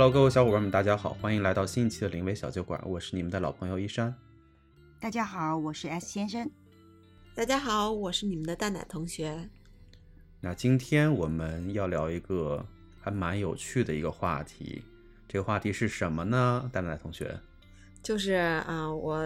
[0.00, 4.14] Hello，各位小伙伴们，大家好，欢迎来到新一期的临危小酒馆，我是你们的老朋友一山。
[5.00, 6.48] 大家好，我是 S 先生。
[7.34, 9.50] 大家好，我是你们的蛋奶同学。
[10.40, 12.64] 那今天我们要聊一个
[13.00, 14.84] 还蛮有趣的一个话题，
[15.26, 16.70] 这个话题是什么呢？
[16.72, 17.36] 蛋奶同学，
[18.00, 19.20] 就是啊，我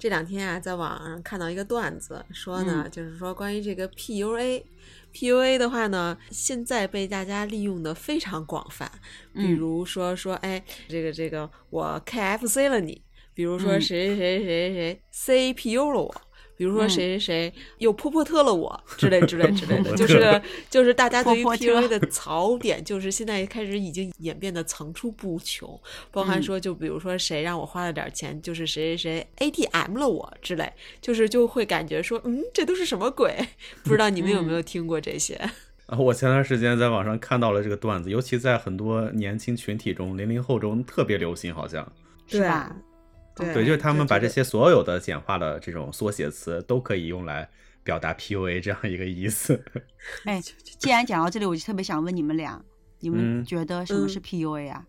[0.00, 2.90] 这两天啊，在网上看到一个段子，说呢，嗯。
[2.90, 8.90] 就是说关于这个 PUA，PUA 的话呢，现在被大家利用的非常广泛，
[9.34, 9.56] 比嗯。
[9.56, 13.02] 如说说，哎，这个这个我 KFC 了你，
[13.34, 13.80] 比如说嗯。
[13.80, 16.22] 谁谁谁谁谁 CPU 了我。
[16.60, 30.70] 比如说嗯谁谁谁又泼泼特了我之类之类之类的，就是就是大家对于泼泼特 PUA 的槽点，就是现在开始已经演变的层出不穷，包含嗯说就比如说谁让我花了点钱，就是谁谁谁 ATM 了我之类，
[31.00, 33.34] 就是就会感觉说，嗯，这都是什么鬼？
[33.82, 35.36] 不知道你们有没有听过这些？
[35.86, 41.90] 啊，我前段时间在网上看到了这个段子，尤其在很多年轻群体中，零零后中特别流行，好像。
[42.26, 42.76] 是吧？
[43.34, 47.48] 对对，就是他们把这些所有的简化的这种缩写词都可以用来
[47.82, 49.62] 表达 PUA 这样一个意思。
[50.24, 50.40] 哎，
[50.78, 52.62] 既然讲到这里，我就特别想问你们俩，
[52.98, 54.86] 你们嗯觉得什么是 PUA 啊？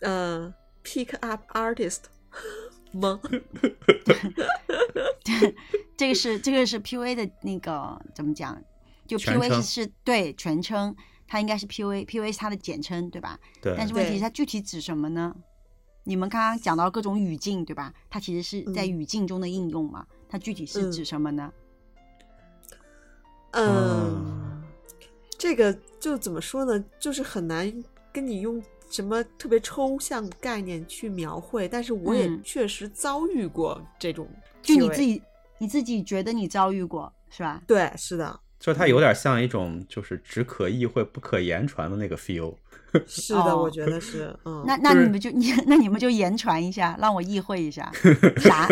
[0.00, 2.02] 嗯、p i c k up artist
[2.92, 3.20] 吗？
[5.96, 8.62] 这个是这个是 PUA 的那个怎么讲？
[9.06, 10.94] 就 PUA 是是对全称，
[11.26, 13.38] 它应该是 PUA，PUA 是它的简称，对吧？
[13.60, 15.34] 对，但是问题是它具体指什么呢？
[16.08, 17.92] 你们刚刚讲到各种语境，对吧？
[18.08, 21.52] 它其实是在嗯语境中的应用嘛，它具体是嗯指什么呢？
[23.50, 24.62] 嗯，
[25.36, 25.70] 这个
[26.00, 26.82] 就怎么说呢？
[26.98, 27.70] 就是很难
[28.10, 34.26] 跟你用什么特别抽象概念去描绘，但是我也嗯确实遭遇过这种
[34.62, 35.22] 就你自己
[35.58, 37.62] 你自己觉得你遭遇过是吧？
[37.66, 42.54] 对，是的，就它有点像一种就是只可意会不可言传的那个 feel。
[43.06, 43.62] 是的，哦。
[43.62, 47.90] 我觉得是，嗯，那那你们就你那你们就言传一下，让我意会一下，
[48.38, 48.68] 啥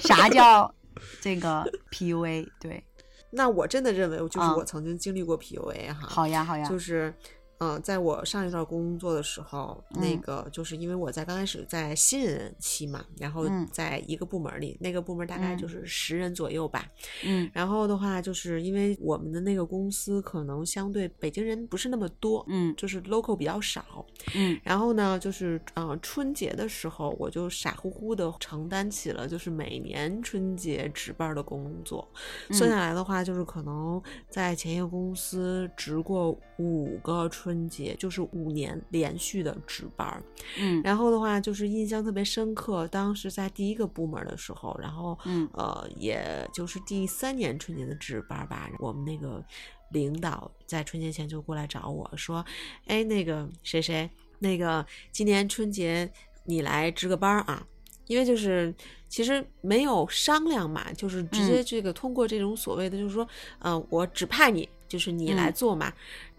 [0.00, 0.72] 啥叫
[1.20, 2.46] 这个 PUA？
[2.60, 2.82] 对，
[3.30, 7.14] 那我真的认为，就是啊我曾经经历过 PUA 哈，好呀好呀，就是，
[7.62, 10.20] 嗯、在我上一段工作的时候，那嗯。
[10.20, 13.68] 个就是因为我在刚开始在新人期嘛，然后嗯。
[13.70, 15.58] 在一个部门里，那个部门大概嗯。
[15.58, 16.84] 就是十人左右吧，
[17.24, 17.48] 嗯。
[17.52, 22.74] 然后的话，就是因为我们的那个公司可能相对北京人不是那么多，嗯。
[22.76, 24.04] 就是 local 比较少。
[24.34, 24.58] 嗯。
[24.64, 32.08] 然后呢，就是呃春节的时候，我就傻乎乎的承担起了就是每年春节值班的工作。
[32.50, 40.22] 算下来的话，就是可能在前一个公司值过五个春节，就是五年连续的值班。
[40.58, 49.44] 嗯然后的话，就是印象特别深刻，当时在第一个部门的时候，然后嗯呃，也就是第三年春节的值班吧，我们那个
[49.90, 52.44] 领导在春节前就过来找我说，
[52.86, 54.08] 哎，那个谁谁，
[54.38, 56.10] 那个今年春节
[56.44, 57.66] 你来值个班啊。
[58.08, 58.74] 因为就是
[59.08, 63.26] 其实没有商量嘛，就是直接这个通过这种所谓的，就是说，
[63.60, 65.90] 嗯、我指派你，就是你来嗯做嘛。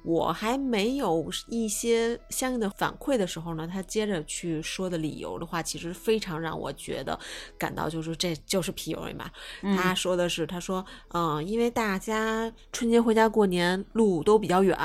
[0.03, 7.17] 我还没有一些相应的反馈的时候呢，他接着去说的理由的话，其实非常让我觉得
[7.57, 9.29] 感到就是这就是 PUA 嘛。
[9.61, 14.77] 嗯他说的是，他说，嗯、因为大家春节回家过年路都比较远，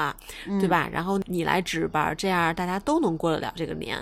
[0.47, 0.69] 嗯对？
[0.69, 0.89] 吧？
[0.93, 3.99] 然后你来值班，这样大家都能过得了这个年。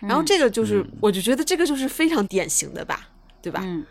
[0.00, 3.08] 然后嗯这个就是，嗯我就觉得这个就是非常典型的吧，
[3.40, 3.60] 对吧？
[3.64, 3.86] 嗯，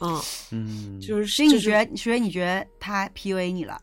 [0.00, 0.20] 嗯，
[0.50, 3.80] 嗯，就是所以你就是觉得，所以你觉得他 PUA 你了？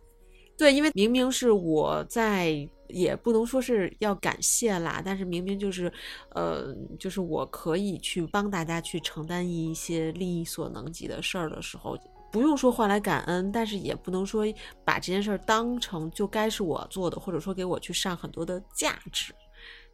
[0.59, 5.89] 对，因为明明是我在，也不能说是要感谢啦，但是明明就是，
[6.31, 11.97] 呃，就是我可以去帮大家去承担一些力所能及的事儿的时候，
[12.29, 14.43] 不用说换来感恩，但是也不能说
[14.83, 19.33] 把这件事儿当成就该是我做的，或者说给我去上很多的价值，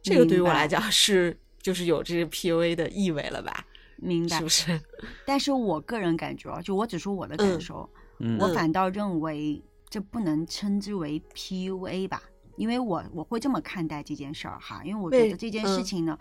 [0.02, 3.64] 这个对于我来讲是就是有这个 PUA 的意味了吧？
[3.98, 4.48] 明白是不？
[4.48, 4.80] 是？
[5.24, 7.88] 但是我个人感觉啊，就我只说我的感嗯受，
[8.18, 12.22] 嗯我反倒认为这不能称之为 PUA 吧，
[12.56, 16.18] 因为我我会这么看待这件事儿哈，因为我觉得这件事嗯情呢，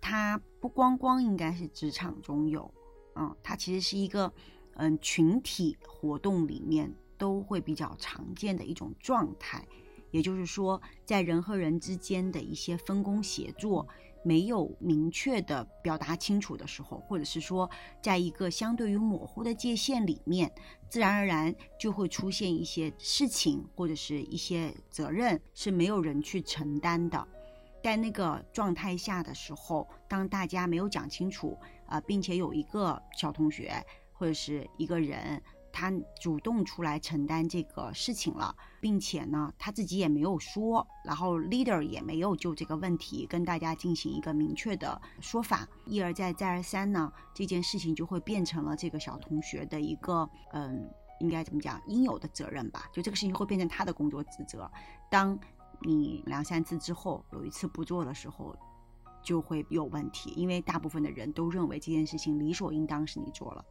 [0.00, 2.72] 它不光光应该是职场中有，
[3.14, 4.32] 嗯，它其实是一个
[4.74, 9.66] 嗯群体活动里面都会比较常见的一种状态，
[10.10, 13.86] 也就是说，在人和人之间的一些分工协作。
[14.26, 17.70] 没有明确的表达清楚的时候，或者是说，
[18.02, 20.50] 在一个相对于模糊的界限里面，
[20.88, 27.24] 自然而然就会出现一些事情或者是一些责任是没有人去承担的。
[27.84, 33.72] 在那个状态下的时候，当大家没有讲清楚啊、呃并且有一个小同学
[34.12, 35.40] 或者是一个人，
[35.78, 50.90] 他主动出来承担这个事情了，并且呢，他自己也没有说，然后 leader 也没有就这个问题跟大家进行一个明确的说法，一而再再而三呢，这件事情就会变成了这个小同学的一个嗯，
[51.20, 52.88] 应该怎么讲，应有的责任吧？
[52.90, 54.70] 就这个事情会变成他的工作职责。
[55.10, 55.38] 当
[55.82, 58.56] 你两三次之后有一次不做的时候，
[59.22, 63.62] 就会有问题，因为大部分的人都认为这件事情理所应当是你做了。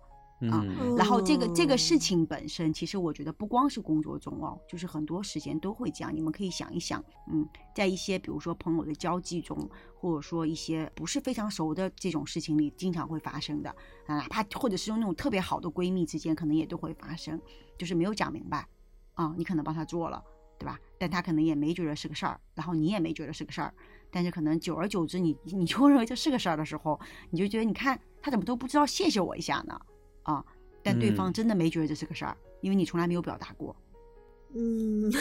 [0.41, 6.13] 啊嗯然后这个这个事哦情本身，其实我觉得不光是工作中哦，就是很多时间都会这样。
[6.13, 9.57] 你们可以想一想，嗯，在一些比如说朋友的交际中，
[9.95, 13.69] 或者说一些不是非常熟的这种事情里，经常会发生的
[14.07, 17.41] 啊，哪怕或者是用那种特别好的闺蜜之间，可能也都会发生，
[17.77, 18.67] 就是没有讲明白
[19.13, 20.21] 啊，你可能帮她做了，
[20.59, 20.77] 对吧？
[20.99, 23.73] 但她可能也没觉得是个事儿，然后你也没觉得是个事儿，
[24.11, 26.99] 但是可能久而久之你，你就认为这是个事儿的时候，
[27.29, 29.79] 你就觉得你看她怎么都不知道谢谢我一下呢？
[30.25, 30.45] 啊，
[30.83, 33.75] 但对方嗯真的没觉得这是个事儿，因为你从来没有表达过。
[34.53, 35.11] 嗯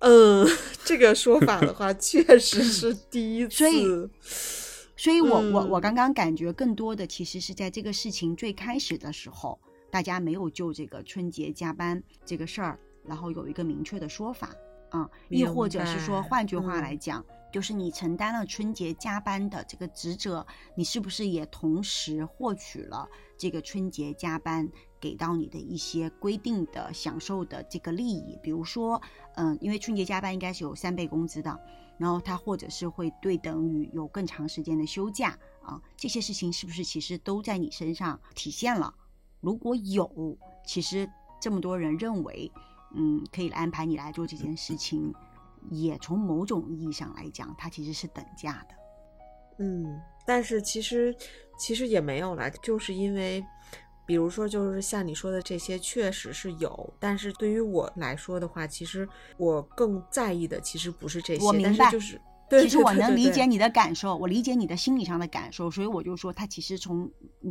[0.00, 0.46] 呃，
[0.84, 3.56] 这个说法的话，确实是 第一次。
[3.56, 3.84] 所以
[4.96, 9.58] 所以我我我嗯刚刚感觉更多的其实是在这个事情最开始的时候，
[9.90, 14.54] 大家没有就这个春节加班这个事儿，然后有一个明确的说法
[14.90, 24.68] 啊、亦明或者是说，换句话嗯来讲，就是你承担了春节加班的这个职责，你是不是也同时获取了这个春节加班
[25.00, 28.38] 给到你的一些规定的享受的这个利益？
[28.42, 29.00] 比如说，
[29.36, 31.58] 嗯，因为春节加班应该是有三倍工资的，
[31.96, 38.94] 然后它或者是会对等于有更长时间的休假啊，这些事情是不是其实都在你身上体现了？
[39.40, 40.36] 如果有，
[40.66, 41.08] 其实
[41.40, 42.50] 这么多人认为，
[42.94, 45.14] 嗯，可以安排你来做这件事情，
[45.70, 48.74] 也从某种意义上来讲，它其实是等价的。
[49.58, 51.14] 嗯，但是其实
[51.58, 53.44] 其实也没有啦，就是因为，
[54.06, 62.20] 比如说，就是像你说的这些，确实是有，但是对于我来说的话，其实我更在意的其实不是这些，我明白但是就是。
[62.50, 67.06] 对其实我能理解你的感受，我理解你的心理上的感受，所以我就说，它其实从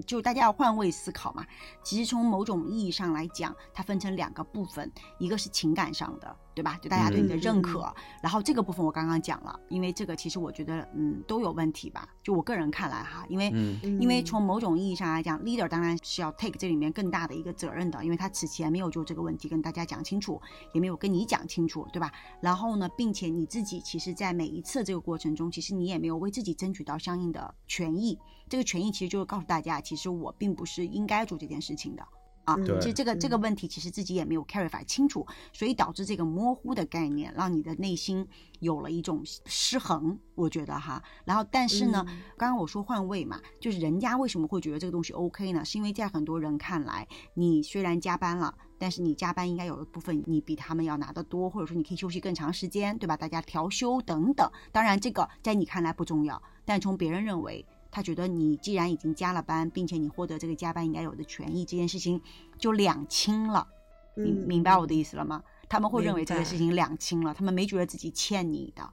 [0.08, 1.46] 就大家要换位思考嘛。
[1.84, 6.75] 其实从某种意义上来讲，它分成两个部分，一个是情感上的，对吧？
[6.81, 20.42] 就大家对你的认可，然后这个部分我刚刚讲了，因为这个其实我觉得嗯都有问题吧，就我个人看来哈，因为嗯因为嗯从某种意义上来讲，leader 当然是要 take 这里面更大的一个责任的，因为他此前没有就这个问题跟大家讲清楚，
[20.74, 22.12] 也没有跟你讲清楚，对吧？
[22.42, 28.18] 然后呢，并且你自己其实，在每一次这个过程中，其实你也没有为自己争取到相应的权益。
[28.50, 32.03] 这个权益其实就是告诉大家，其实我并不是应该做这件事情的。
[32.48, 38.26] 啊，对其实这个这个嗯问题其实自己也没有 clarify 清楚，所以导致这个模糊的概念，让你的内心
[38.62, 41.04] 有了一种失衡，我觉得哈。
[41.26, 45.66] 然后但是呢，嗯刚刚我说换位嘛，就是人家为什么会觉得这个东西 OK 呢？
[45.66, 53.18] 是因为在很多人看来，你虽然加班了，但是你加班应该有一部分你比他们要拿得多，或者说你可以休息更长时间，对吧？
[53.18, 54.50] 大家调休等等。
[54.72, 57.66] 当然这个在你看来不重要，但从别人认为。
[57.98, 62.22] 他觉得你既然已经加了班，并且你获得这个加班应该有的权益，这件事情
[62.60, 63.68] 就两清了。
[64.14, 65.42] 明嗯明白我的意思了吗？
[65.68, 68.88] 他们会认为这个事情两清了，他们没觉得自己欠你的。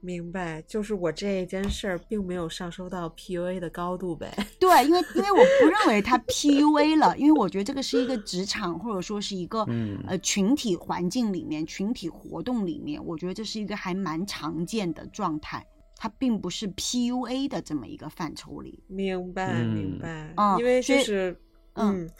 [0.00, 4.28] 明白，就是我这件事儿并没有上升到 PUA 的高度呗。
[4.58, 15.64] 对，因为因为我不认为他 PUA 了，因为我觉得这个是一个职场或者说是一个、嗯呃群体环境里面、群体活动里面，我觉得这是一个还蛮常见的状态，
[16.00, 18.82] 它并不是 PUA 的这么一个范畴里。
[18.86, 20.32] 明白，明嗯白。
[20.36, 21.36] 啊因为就是，
[21.74, 22.10] 嗯嗯，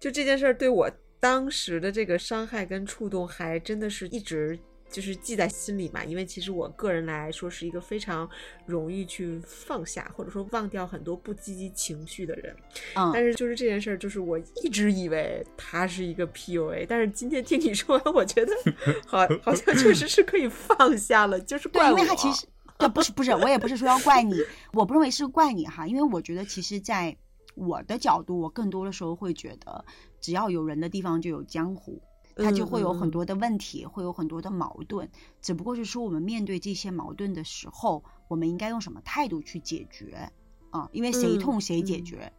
[0.00, 0.90] 就这件事儿对我
[1.20, 4.58] 当时的这个伤害跟触动，还真的是一直
[4.90, 6.04] 就是记在心里嘛。
[6.04, 8.28] 因为其实我个人来说是一个非常
[8.66, 12.56] 容易去放下或者说忘掉很多不积极情绪的人。
[12.96, 18.52] 嗯，但是就是这件事儿，就是我一直以为它是一个 PUA，但是今天听你说完，我觉得
[19.06, 21.98] 好好像确实是可以放下了，就是，怪我。
[21.98, 22.46] 因为他其实
[22.78, 24.36] 对， 不是不是，我也不是说要怪你，
[24.72, 27.16] 我不认为是怪你哈，因为我觉得其实，在
[27.54, 29.84] 我的角度，我更多的时候会觉得，
[30.20, 32.00] 只要有人的地方就有江湖。
[32.40, 35.10] 它就会有很多的问题，会有很多的矛盾，
[35.42, 40.30] 只不过是说我们面对这些矛盾的时候，我们应该用什么态度去解决
[40.70, 40.88] 啊？
[40.92, 42.32] 因为谁嗯痛谁解嗯决，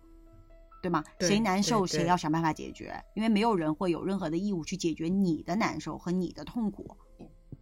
[0.81, 1.03] 对吗？
[1.19, 6.95] 对谁难受谁要想办法解决，因为没有人会有任何的义务去解决你的难受和你的痛苦，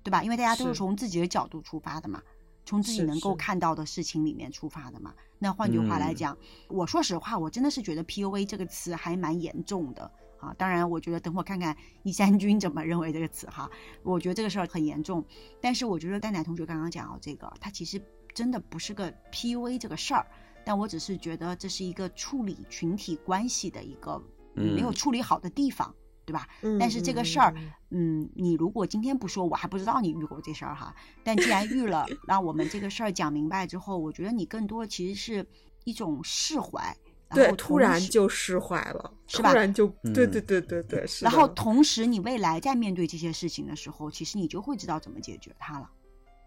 [0.04, 0.22] 对吧？
[0.24, 2.22] 因为大家都是是从自己的角度出发的嘛。
[2.68, 5.14] 从自己能够看到的事情里面出发的嘛。
[5.40, 10.54] 那换句话来嗯讲，我说实话，我真的是觉得 PUA 这个词还蛮严重的啊。
[10.58, 13.70] 当然，我觉得等会儿看看一三军怎么认为这个词哈。
[14.04, 15.24] 我觉得这个事儿很严重，
[15.62, 18.02] 但是我觉得蛋奶同学刚刚讲到这个，它其实
[18.34, 20.28] 真的不是个 PUA 这个事儿，
[20.66, 24.22] 但我只是觉得这是一个处理群体关系的一个
[24.54, 25.96] 你没有嗯处理好的地方，
[26.28, 26.46] 对吧？
[26.62, 27.56] 嗯但是这个事儿，
[27.90, 30.94] 嗯，你如果今天不说，我还不知道你遇过这事儿哈。
[31.24, 35.48] 但既然遇了， 那我们这个事儿讲明白之后，我觉得你更多的其实是
[35.86, 36.82] 一种释怀，
[37.30, 45.90] 然对，后突然就释怀了，是吧突然就对嗯对对对对，是然后同时你未来在面对这些事情的时候，其实你就会知道怎么解决它了。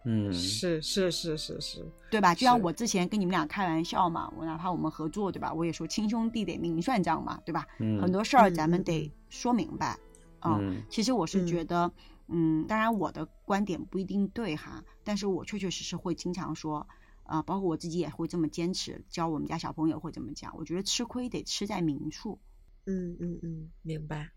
[0.04, 2.34] 嗯，是是是是是，对吧？
[2.34, 5.52] 就像我之前跟你们俩开玩笑嘛，我哪怕我们合作，对吧？
[5.52, 7.66] 我也说亲兄弟得明算账嘛，对吧？
[7.80, 9.98] 嗯很多事儿咱们得说明白。
[10.40, 11.92] 啊、嗯其实我是嗯觉得，
[12.28, 16.88] 嗯，当然我的观点不一定对哈，但是我确确实实会经常说，
[17.24, 20.56] 啊、包括我自己也会这么坚持，教我们家小朋友会怎么讲。
[20.56, 22.40] 我觉得吃亏得吃在明处，
[22.86, 24.30] 嗯嗯嗯，明白，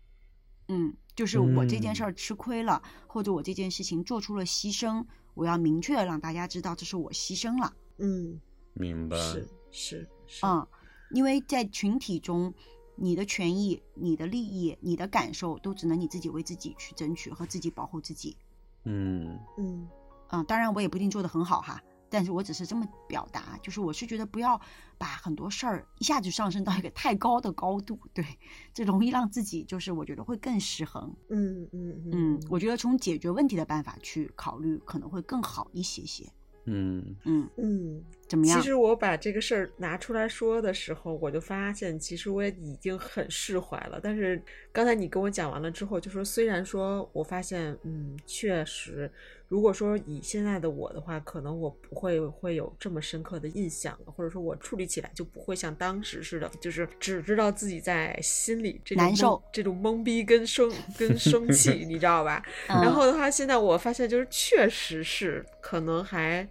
[0.68, 1.94] 嗯，就是我这件嗯。
[1.94, 5.04] 事儿吃亏了，或者我这件事情做出了牺牲，
[5.34, 7.72] 我要明确的让大家知道这是我牺牲了。
[7.98, 8.40] 嗯，
[8.72, 10.66] 明白，是是是，嗯，
[11.10, 12.52] 因为在群体中，
[12.96, 18.36] 你的权益、你的利益、你的感受，都只能你自己为自己去争取和自己保护自己。
[18.84, 19.38] 嗯。
[19.58, 19.88] 嗯。
[20.30, 21.80] 嗯，当然我也不一定做得很好哈，
[22.14, 24.60] 但是我只是这么表达，就是我是觉得不要
[24.96, 28.24] 把很多事儿一下子上升到一个太高的高度，对，
[28.72, 31.12] 这容易让自己就是我觉得会更失衡。
[31.28, 36.30] 嗯嗯嗯，我觉得从解决问题的办法去考虑，可能会更好一些些。
[36.66, 38.04] 嗯嗯，嗯。
[38.28, 38.58] 怎么样？
[38.60, 44.00] 其实我把这个事儿拿出来说的时候，我就发现，其实我也已经很释怀了。
[44.02, 49.10] 但是刚才你跟我讲完了之后，就说虽然说我发现，嗯，确实，
[49.48, 62.42] 如果说以现在的我的话，可能我不会会有这么深刻的印象了，或者说我处理起来就不会像当时似的，就是只知道自己在心里这种难受这种懵逼跟生 跟生气，你知道吧？
[62.68, 66.48] 嗯然后的话，现在我发现就是确实是可能还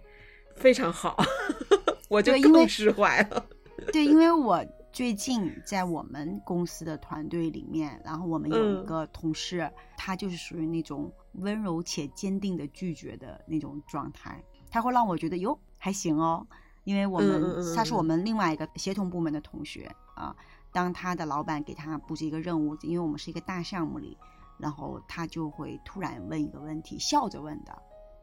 [0.56, 1.16] 非常好，
[2.08, 3.46] 我就因为更释怀了。
[3.92, 16.46] 对，因为我最近在我们公司的团队里面，然后我们有一嗯个同事，他就是属于那种温柔且坚定的拒绝的那种状态，他会让我觉得哟还行哦，
[16.84, 20.34] 因为我们、他是我嗯们另外一个协同部门的同学啊，
[20.72, 24.16] 当他的老板给他布置一个任务，因为我们是一个大项目里，
[24.58, 27.76] 然后他就会突然问一个问题，笑着问的，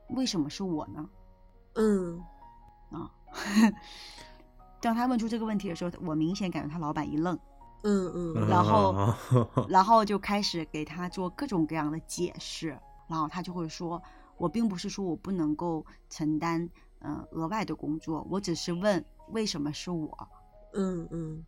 [0.10, 1.08] 为什么是我呢？
[1.76, 2.22] 嗯
[2.92, 3.10] 啊，
[4.82, 7.38] 当他问出这个问题的时候，我明显感觉他老板一愣，
[7.84, 14.02] 嗯嗯然后后 然后就开始给他做各种各样的解释，然后他就会说
[14.38, 16.62] ：“我并不是说我不能够承担
[17.00, 20.18] 嗯、呃额外的工作，我只是问为什么是我。
[20.74, 21.46] 嗯嗯，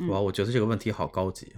[0.00, 1.54] 嗯哇，我觉得这个问题好高级。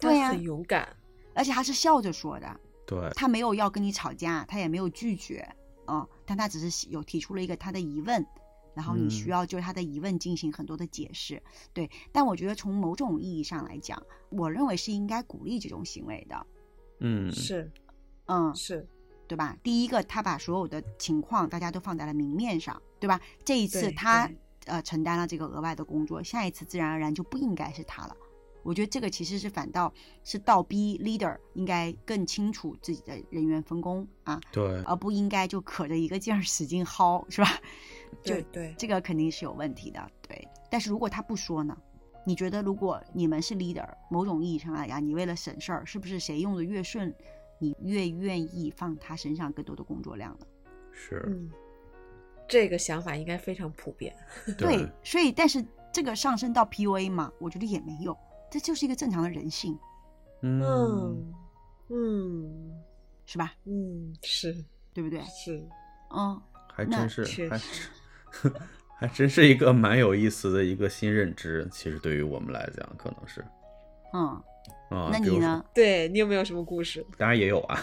[0.00, 0.88] 对呀他很勇敢。”
[1.34, 5.48] 而且他是笑着说的，对，他没有要跟你吵架，他也没有拒绝，
[5.88, 8.24] 嗯，但他只是有提出了一个他的疑问，
[8.74, 11.42] 然后你需嗯要就他的疑问进行很多的解释，
[11.72, 11.90] 对。
[12.12, 16.46] 但我觉得从某种意义上来讲，我认为是应该鼓励这种行为的，
[17.00, 17.70] 嗯，是
[18.26, 18.86] 嗯，是，
[19.26, 19.56] 对吧？
[19.62, 23.20] 第一个，他把所有的情况大家都放在了明面上，对吧？
[23.44, 24.30] 这一次他
[24.66, 28.16] 呃承担了这个额外的工作，下一次自然而然就不应该是他了。
[28.68, 29.90] 我觉得这个其实是反倒
[30.24, 37.48] 是倒逼 leader 应该更清楚自己的人员分工啊，对，而不应该就可着一个劲儿使劲薅，是吧？
[38.22, 40.46] 就对对，这个肯定是有问题的，对。
[40.70, 41.74] 但是如果他不说呢？
[42.26, 47.14] 你觉得如果你们是 leader，某种意义上来讲，你为了省事儿，是不是谁用的越顺，
[47.58, 50.46] 你越愿意放他身上更多的工作量呢？
[50.92, 51.50] 是，嗯，
[52.46, 54.14] 这个想法应该非常普遍。
[54.58, 58.14] 对，所以但是这个上升到 PUA 嘛，我觉得也没有，
[58.50, 59.78] 这就是一个正常的人性，
[60.42, 61.34] 嗯嗯
[61.90, 62.82] 嗯
[63.26, 63.52] 是吧？
[63.64, 64.64] 嗯，是
[64.94, 65.20] 对不对？
[65.24, 65.62] 是，
[66.14, 66.40] 嗯，
[66.72, 68.52] 还真是，还确实
[68.98, 71.68] 还真是一个蛮有意思的一个新认知。
[71.70, 73.44] 其实对于我们来讲，可能是
[74.12, 74.42] 嗯，啊，
[74.88, 75.64] 比如说那你呢？
[75.74, 77.04] 对你有没有什么故事？
[77.16, 77.78] 当然也有啊，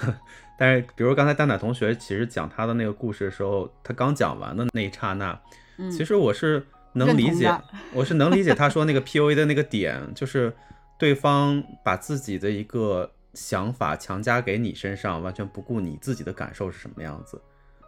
[0.57, 5.39] 但是比如刚才蛋奶同学其实讲他的那个故事的时候，他刚讲完的那一刹那，
[5.77, 7.53] 嗯，其实我是能理解
[7.93, 10.51] 我是能理解他说那个 PUA 的那个点，就是
[10.97, 17.39] 对方把自己的一个想法强加给你身上，完全不顾你自己的感受是什么样子。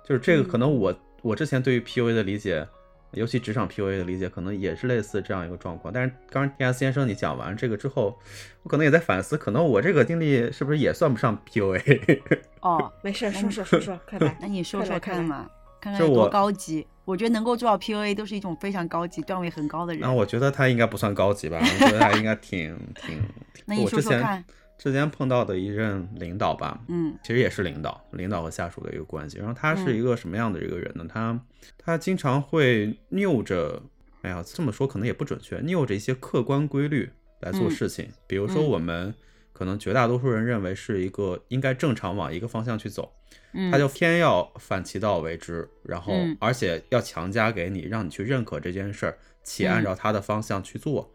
[0.05, 2.67] 就是这个，可能我我之前对于 PUA 的理解，
[3.11, 5.93] 尤其职场 PUA 的理解，可能也是类似这样一个状况。
[5.93, 8.17] 但是刚刚 T S 先生你讲完这个之后，
[8.63, 12.19] 我可能也在反思，可能我这个经历是不是也算不上 PUA？
[12.61, 14.37] 哦，没事儿，说说说说，快来。
[14.41, 15.49] 那你说说看嘛，
[15.79, 16.85] 看看有多高级。
[17.05, 20.01] 我觉得能够做到 PUA 都是一种非常高级、段位很高的人。
[20.01, 23.21] 那我觉得他应该不算高级吧，我觉得他应该挺 挺。
[23.65, 24.45] 那你我之前说说看，
[24.77, 29.37] 之前碰到的一任领导吧，嗯其实也是领导，领导和下属的一个关系。
[29.37, 31.05] 然后他是嗯一个什么样的一个人呢？
[31.07, 31.39] 他
[31.77, 33.81] 他经常会拗着，
[34.23, 38.09] 哎呀，这么说可能也不准确，拗着一些客观规律来做嗯事情。
[38.27, 39.15] 比如说，嗯我们
[39.53, 43.36] 可能绝大多数人认为是一个应该正常往一个方向去走，嗯，
[43.71, 46.37] 他就偏要反其道为之，然后嗯。
[46.39, 51.11] 而且要强加给你，让你去认可这件事儿，且按照他的方向去做，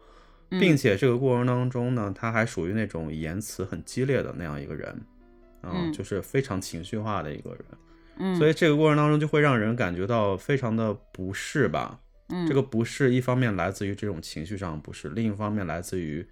[0.49, 0.59] 嗯。
[0.59, 4.89] 并且这个过程当中呢，他还属于那种言辞很激烈的那样一个人，
[5.61, 5.93] 啊、嗯。
[5.93, 7.59] 就是非常情绪化的一个人。
[8.17, 11.99] 嗯，所以这个过程当中就会让人感觉到非常的不适吧。
[12.29, 12.47] 嗯。
[12.47, 16.25] 这个不适一方面来自于这种情绪上的不适，另一方面来自于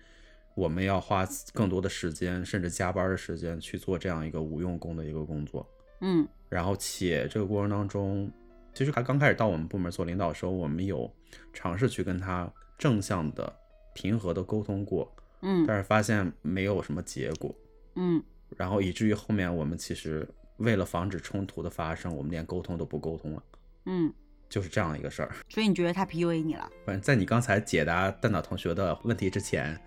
[0.55, 5.67] 我们要花更多的时间，甚至加班的时间去做这样一个无用功的一个工作。
[6.01, 8.29] 嗯然后且这个过程当中，
[8.73, 11.09] 其实他刚开始到我们部门做领导的时候，我们有
[11.53, 13.51] 尝试去跟他正向的、
[13.93, 15.09] 平和的沟通过，
[15.41, 17.55] 嗯但是发现没有什么结果。
[17.95, 18.21] 嗯
[18.57, 20.27] 然后以至于后面我们其实
[20.57, 23.43] 为了防止冲突的发生，我们连沟通都不沟通了，
[23.85, 24.13] 嗯，
[24.49, 25.31] 就是这样一个事儿。
[25.47, 26.69] 所以你觉得他 PUA 你了？
[26.85, 29.79] 反正在你刚才解答蛋岛同学的问题之前，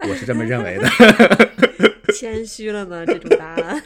[0.00, 0.88] 我是这么认为的。
[2.16, 3.82] 谦虚了呢，这种答案。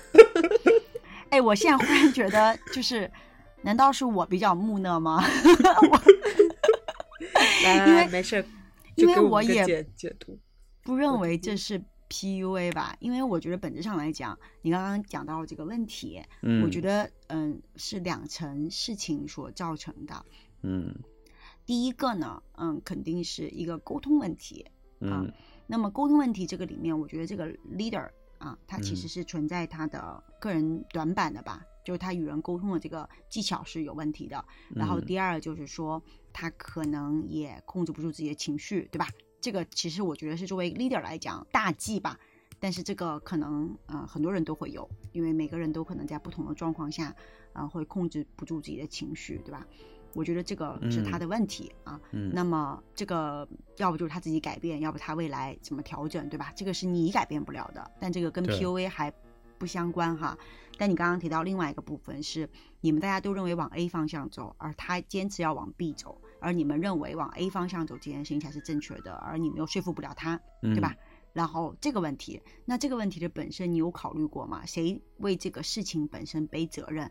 [1.30, 3.10] 哎，我现在忽然觉得，就是，
[3.62, 5.22] 难道是我比较木讷吗？
[7.64, 8.44] 来来因为来，没事儿，
[8.96, 10.38] 因为我也解解读。
[10.82, 12.96] 不认为这是 PUA 吧？
[13.00, 20.24] 因为我觉得本质上来讲，你刚刚讲到这个问题，嗯，我觉得嗯是两层事情所造成的。
[20.62, 20.94] 嗯
[21.64, 24.66] 第一个呢，嗯，肯定是一个沟通问题。
[25.00, 25.32] 嗯
[25.66, 27.46] 那么沟通问题这个里面，我觉得这个
[27.76, 28.08] leader
[28.40, 34.44] 啊，他其实嗯是存在他的个人短板的吧，就是他与人沟通的这个技巧是有问题的。
[34.74, 39.06] 然后嗯第二就是说，他可能也控制不住自己的情绪，对吧？
[39.40, 42.18] 这个其实我觉得是作为 leader 来讲大忌吧。
[42.58, 47.14] 但是这个可能呃很多人都会有，因为每个人都可能在不同的状况下，
[47.52, 49.66] 呃会控制不住自己的情绪，对吧？
[50.14, 52.00] 我觉得这个是他嗯的问题啊。
[52.12, 56.52] 嗯，那么这个要不就是他自己改变，要不他未来怎么调整，对吧？
[56.56, 59.12] 这个是你改变不了的，但这个跟 PUA 还
[59.58, 60.36] 不相关哈。
[60.78, 62.48] 但你刚刚提到另外一个部分是，
[62.80, 70.96] 你们大家都认为往 A 方向走，而他坚持要往 B 走，而你们认为往 A 方向走这件事情才是正确的，而你们又说服不了他，对对吧？？
[71.34, 74.64] 然后这个问题，那这个问题的本身你有考虑过吗？
[74.64, 77.10] 谁为这个事情本身背责任？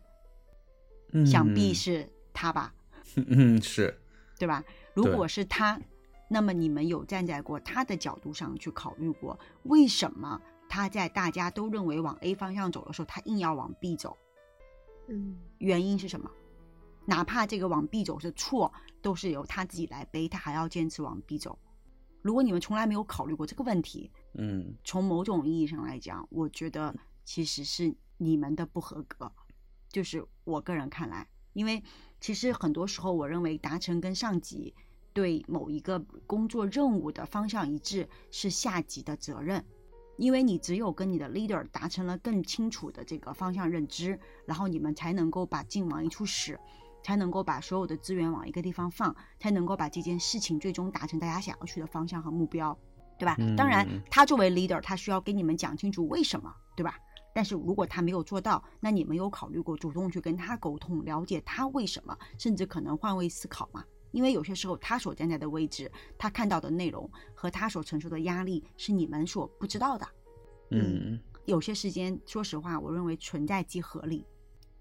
[1.14, 2.74] 嗯，想必是他吧。
[3.16, 4.00] 嗯是
[4.38, 4.64] 对吧？
[4.94, 5.80] 如果是他，
[6.30, 14.18] 那么你们有站在过他的角度上去考虑过，为什么他在大家都认为往 A 方向走的时候，他硬要往 B 走？
[15.08, 16.30] 嗯原因是什么？
[17.06, 21.58] 哪怕这个往 B 走是错，都是由他自己来背，他还要坚持往 B 走。
[22.22, 26.96] 如果你们从来没有考虑过这个问题，嗯从某种意义上来讲，我觉得
[27.26, 29.32] 其实是你们的不合格，
[29.90, 31.82] 就是我个人看来，因为
[32.20, 34.74] 其实很多时候，我认为达成跟上级
[35.14, 39.64] 对某一个工作任务的方向一致是下级的责任，
[40.18, 46.60] 因为你只有跟你的 leader 达成了更清楚的这个方向认知，然后你们才能够把劲往一处使。
[47.02, 52.78] 才能够把所有的资源往一个地方放，才能够把这件事情最终达成大家想要去的方向和目标。
[53.18, 53.38] 对吧？
[53.56, 56.98] 当然嗯，他作为 leader，他需要给你们讲清楚为什么，对吧？
[57.40, 63.82] 但是如果他没有做到，那你没有考虑过主动去跟他沟通，了解他为什么，甚至可能换位思考嘛？
[64.12, 70.06] 因为有些时候他所站在的位置，他看到的内容和他所承受的压力是你们所不知道的。
[70.72, 74.26] 嗯有些时间，说实话，我认为存在即合理。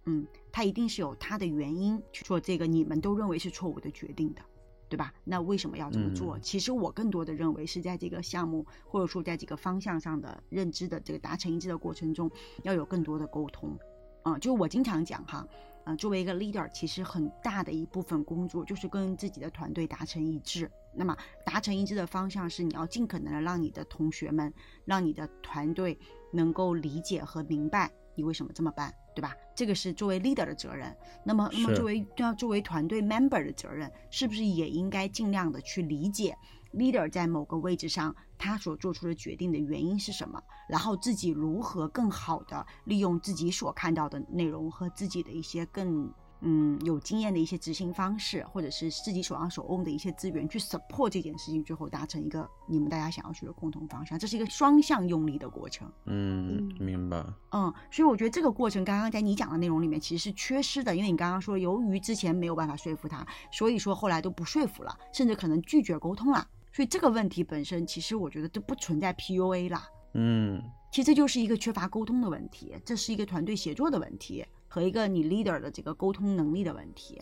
[0.07, 4.43] 嗯，他一定是有他的原因去做这个你们都认为是错误的决定的，
[4.89, 5.13] 对吧？
[5.25, 6.39] 那为什么要这么做？
[6.39, 12.31] 嗯其实我更多的认为是在这个项目或者说在这个方向上的认知的这个达成一致的过程中，
[12.63, 13.79] 要有更多的沟通。
[14.23, 15.47] 啊、就我经常讲哈，
[15.85, 20.71] 呃，作为一个 leader，其实很大的一部分工作就是跟自己的团队达成一致。
[20.93, 24.53] 那么达成一致的方向是你要尽可能的让你的同学们，
[24.85, 25.99] 让你的团队
[26.33, 29.33] 能够理解和明白你为什么这么办，对吧？
[29.55, 30.93] 这个是作为 leader 的责任。
[31.25, 36.37] 那么，那么作为要作为团队 member 的责任，是不是也应该尽量的去理解
[36.75, 46.13] leader 在某个位置上他所做出的决定的原因是什么，然后自己如何更好的利用自己所看到的内容和自己的一些更。
[46.41, 55.91] 嗯，有经验的一些执行方式，或者是自己手上手握的一些资源，去 support 这件事情，最后达成一个你们大家想要去的共同方向，这是一个双向用力的过程。
[56.07, 57.25] 嗯嗯，明白。
[57.53, 66.47] 嗯，所以我觉得这个过程刚刚在你讲的内容里面其实是缺失的，因为你刚刚说由于之前没有办法说服他，所以说后来都不说服了，甚至可能拒绝沟通了。
[66.73, 77.21] 所以这个问题本身其实我觉得都不存在 PUA 啦，嗯其实这就是一个缺乏沟通的问题，这是一个团队协作的问题和一个你 leader 的这个沟通能力的问题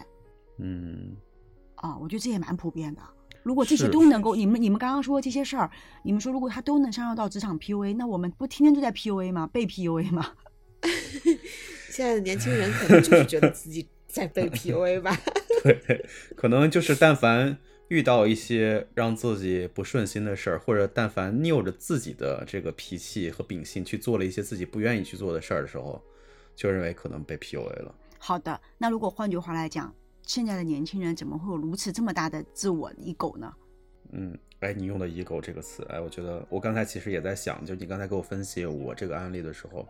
[0.59, 1.17] 嗯，
[1.77, 3.01] 啊、我觉得这也蛮普遍的。
[3.43, 5.71] 如果这些都能够，你们你们刚刚说这些事儿，
[6.03, 9.47] 你们说如果他都能上升到职场 PUA，那我们不天天都在 PUA 吗？
[9.47, 10.33] 被 PUA 吗？
[11.91, 15.17] 现在的年轻人可能就是觉得自己在被 PUA 吧。
[15.63, 16.05] 对，
[16.35, 17.57] 可能就是但凡
[17.89, 26.03] 遇到一些让自己不顺心的事儿，或者但凡拗着自己的这个脾气和秉性去做了一些自己不愿意去做的事儿的时候，
[26.57, 27.95] 就认为可能被 PUA 了。
[28.19, 33.55] 好的，那如果换句话来讲，现在的年轻人怎么会有如此这么大的自我 ego 呢？
[34.11, 39.87] 嗯，哎，你用的 “ego” 这个词，哎，我觉得我刚才其实也在想，就你刚才给我分析我这个案例的时候，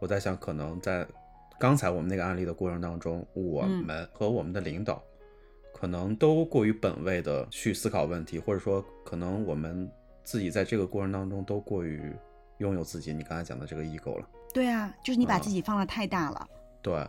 [0.00, 1.06] 我在想，可能在
[1.58, 5.02] 刚才我们那个案例的过程当中，我嗯们和我们的领导
[5.72, 9.90] 可能都过于本位的去思考问题，或者说，可能我们
[10.22, 12.12] 自己在这个过程当中都过于
[12.58, 14.28] 拥有自己你刚才讲的这个 ego 了。
[14.54, 16.48] 对啊，就是你把啊自己放的太大了。
[16.80, 17.06] 对，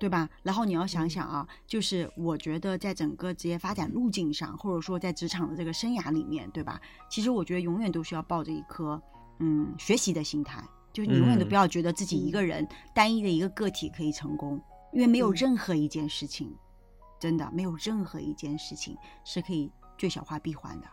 [0.00, 0.28] 对吧？
[0.42, 6.80] 然后你要嗯想想啊，就是我觉得在整个职业发展路径上，或者说在职场的这个生涯里面，对吧？
[7.08, 9.00] 其实我觉得永远都是要抱着一颗
[9.38, 10.60] 嗯学习的心态，
[10.92, 14.60] 就是你永远都嗯不要觉得自己一个人、单一的一个个体可以成功，
[14.92, 16.52] 因为没有嗯任何一件事情，
[17.20, 20.88] 真的没有任何一件事情是可以最小化闭环的，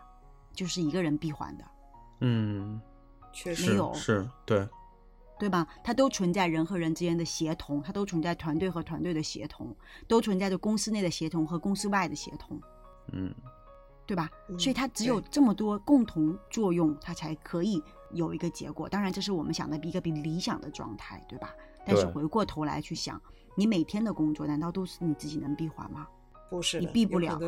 [0.54, 1.66] 就是一个人闭环的。
[2.22, 2.80] 嗯，
[3.34, 4.68] 确实没有是，对，
[5.40, 5.66] 对吧？
[5.84, 9.74] 它都存在人和人之间的协同，它都存在团队和团队的协同，
[10.08, 12.62] 都存在着公司内的协同和公司外的协同，
[13.14, 13.34] 嗯，
[14.06, 14.30] 对吧？
[14.50, 18.90] 嗯所以它只有这么多共同作用，它才可以有一个结果。
[18.90, 21.56] 当然，这是我们想的一个比理想的状态，对吧？
[21.86, 23.20] 但是回过头来去想，
[23.56, 26.06] 你每天的工作难道都是你自己能闭环吗？
[26.50, 27.40] 不是你避不了。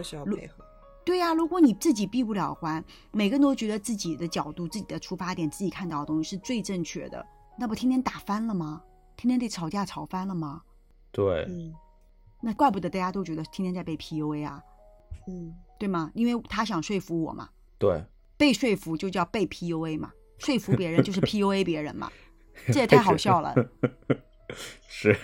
[1.04, 7.26] 对呀、如果你自己闭不了环，每个人都觉得自己的角度、自己的出发点、自己看到的东西是最正确的，
[7.62, 8.82] 那不天天打翻了吗？
[9.16, 10.64] 天天得吵架吵翻了吗？
[11.12, 11.72] 对，嗯
[12.42, 14.60] 那怪不得大家都觉得天天在被 PUA 啊，
[15.28, 16.10] 嗯，对吗？
[16.16, 17.48] 因为他想说服我嘛，
[17.78, 18.04] 对，
[18.36, 22.12] 被说服就叫被 PUA 嘛，说服别人就是 PUA 别人嘛，
[22.74, 23.54] 这也太好笑了，
[24.90, 25.16] 是，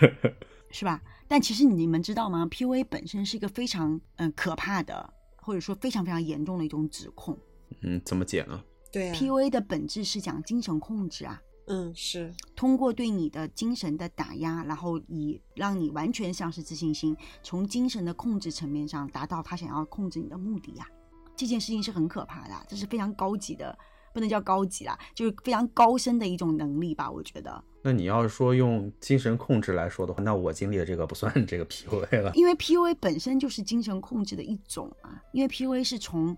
[0.69, 1.01] 是吧？
[1.27, 7.35] 但其实你们知道吗？PUA 本身是一个非常嗯可怕的，或者说非常非常严重的一种指控。
[7.81, 8.63] 嗯，怎么解呢？
[8.91, 20.87] 对啊，PUA 的本质是讲精神控制啊，嗯是，通过对你的精神的打压，然后以让你完全丧失自信心，从精神的控制层面上达到他想要控制你的目的呀、
[21.35, 23.77] 这件事情是很可怕的，这是非常高级的，
[24.13, 27.63] 不能叫高级啦，就是非常高深的一种能力吧，我觉得。
[27.83, 32.31] 那你要是说用精神控制来说的话，那我经历的这个不算这个 PUA 了。
[32.33, 36.35] 因为 PUA 本身就是精神控制的一种啊，因为 PUA 是从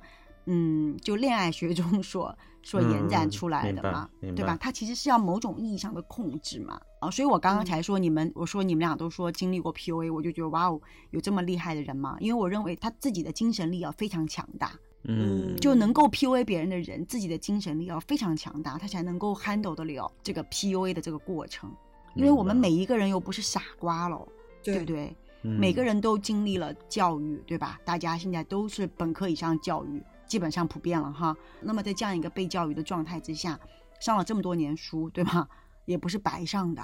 [0.52, 4.58] 嗯，就恋爱学中所所延展嗯出来的嘛，明对吧白？
[4.58, 10.82] 它其实是要某种意义上的控制嘛，啊，所以我刚刚才说你们，我说你们俩都说经历过 PUA，我就觉得哇哦，
[11.12, 12.18] 有这么厉害的人吗？
[12.20, 14.72] 因为我认为他自己的精神力要非常强大，
[15.04, 21.72] 嗯，就能够 PUA 别人的人，自己的精神力要非常强大，他才能够 handle 得了这个 PUA 的这个过程。
[22.16, 24.28] 因为我们每一个人又不是傻瓜喽，
[24.64, 25.16] 对不对？
[25.42, 27.80] 每个嗯人都经历了教育，对吧？
[27.86, 31.36] 大家现在都是本科以上教育，基本上普遍了哈。
[31.60, 33.60] 那么在这样一个被教育的状态之下，
[34.00, 35.50] 上了这么多年书，对吧？
[35.86, 36.82] 也不是白上的，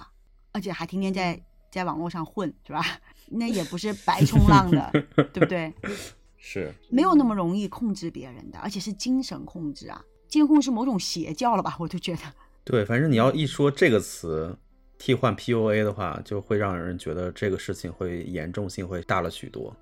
[0.51, 2.84] 而且还天天在在网络上混，是吧？
[3.31, 4.91] 那也不是白冲浪的，
[5.31, 5.73] 对不对？
[6.38, 10.03] 是没有那么容易控制别人的，而且是精神控制啊。
[10.27, 11.75] 监控是某种邪教了吧？
[11.79, 12.21] 我就觉得，
[12.63, 14.58] 对，反正你要一说这个词
[14.97, 19.75] 替换 PUA 的话，就会让人觉得这个事情会严重性会大了许多。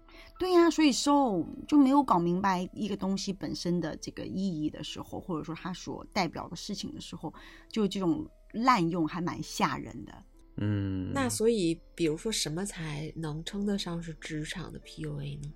[0.44, 7.34] 对呀、所以说就没有搞明白一个东西本身的这个意义的时候，或者说它所代表的事情的时候，
[7.70, 10.14] 就这种滥用还蛮吓人的。
[10.58, 15.54] 嗯，那所以比如说什么才能称得上是职场的 PUA 呢？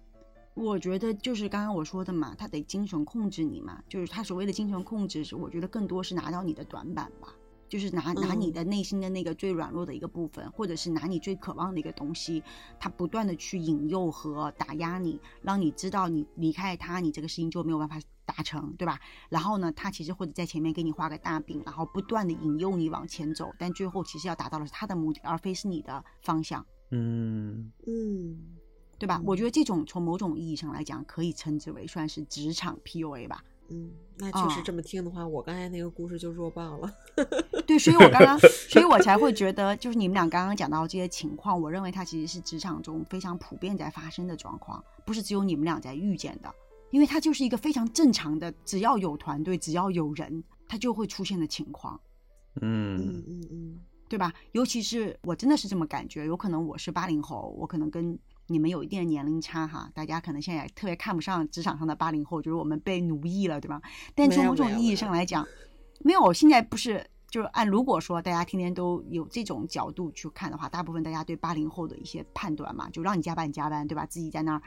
[0.54, 7.36] 我觉得就是刚刚我说的嘛，他得精神控制你嘛，就是他所谓的精神控制，是我觉得更多是拿到你的短板吧，
[7.70, 12.42] 就是拿拿你嗯的内心的那个最软弱的一个部分，或者是拿你最渴望的一个东西，
[12.80, 19.00] 他不断的去引诱和打压你，让你知道你离开他，你这个事情就没有办法达成，对吧？
[19.30, 26.66] 然后呢，他其实或者在前面给你画个大饼，然后不断的引诱你往前走，但最后其实要达到的是他的目的，而非是你的方向。
[26.92, 28.56] 嗯，嗯，
[28.98, 29.18] 对吧？
[29.22, 33.44] 嗯我觉得这种从某种意义上来讲，可以称之为算是职场 PUA 吧。
[33.70, 36.94] 嗯，那确实哦这么听的话，我刚才那个故事就弱爆了。
[37.68, 46.54] 对，所以我刚刚，所以我才会觉得，就是你们俩刚刚讲到这些情况，我认为它其实是职场中非常普遍在发生的状况，不是只有你们俩在遇见的，
[46.92, 52.00] 因为它就是一个非常正常的，只要有团队，只要有人，它就会出现的情况。
[52.62, 54.34] 嗯嗯嗯嗯对吧？
[54.54, 58.18] 尤其是我真的是这么感觉，有可能我是八零后，我可能跟
[58.48, 63.82] 你们有一定的年龄差哈，大家可能现在也特别看不上职场上的八零后，就是我们被奴役了，对吧？
[64.16, 65.46] 但从某种意义上来讲，
[66.00, 67.06] 没有，现在不是。
[67.30, 74.06] 就是按如果说大家天天都有这种角度去看的话，大部分大家对八零后的一些判断嘛，就让你加班你加班，对吧？
[74.06, 74.62] 自己在那儿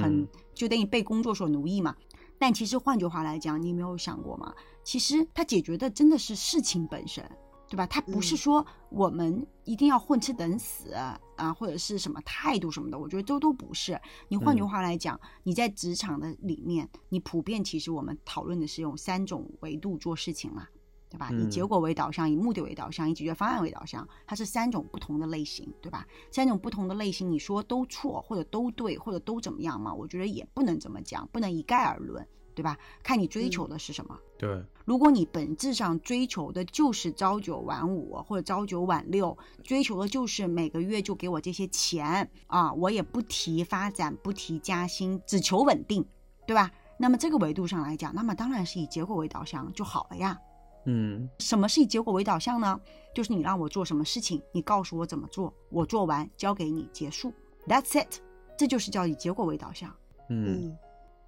[0.00, 1.94] 很就等于被工作所奴役嘛。
[2.38, 4.54] 但其实换句话来讲，你有没有想过吗？
[4.82, 7.22] 其实他解决的真的是事情本身，
[7.68, 7.86] 对吧？
[7.86, 11.18] 他不是说我们一定要混吃等死啊，
[11.52, 14.00] 或者是什么态度什么的，我觉得都都不是。
[14.28, 20.66] 你换句话来讲，你在职场的里面，你普遍其实我们讨论的是用三种维度做事情嘛。
[21.08, 21.30] 对吧？
[21.30, 26.04] 以结果为导向，以目的为导向，以解决方案为导向，它是三种不同的类型，对吧？
[26.32, 29.94] 三种不同的类型，你说都错或者都对或者都怎么样嘛？
[29.94, 32.76] 我觉得也不能这么讲，不能一概而论，对吧？
[33.02, 34.18] 看你追求的是什么。
[34.38, 46.02] 对，如果你本质上追求的就是朝九晚五或者朝九晚六，追求的就是每个月就给我这些钱啊，我也不提发展，不提加薪，只求稳定，
[46.46, 46.70] 对吧？
[46.98, 50.38] 那么这个维度上来讲，那么当然是以结果为导向就好了呀。
[50.86, 52.80] 嗯，什么是以结果为导向呢？
[53.14, 57.34] 就是你让我做什么事情，你告诉我怎么做，我做完交给你结束
[57.66, 58.20] ，That's it，
[58.56, 59.94] 这就是叫以结果为导向。
[60.30, 60.76] 嗯，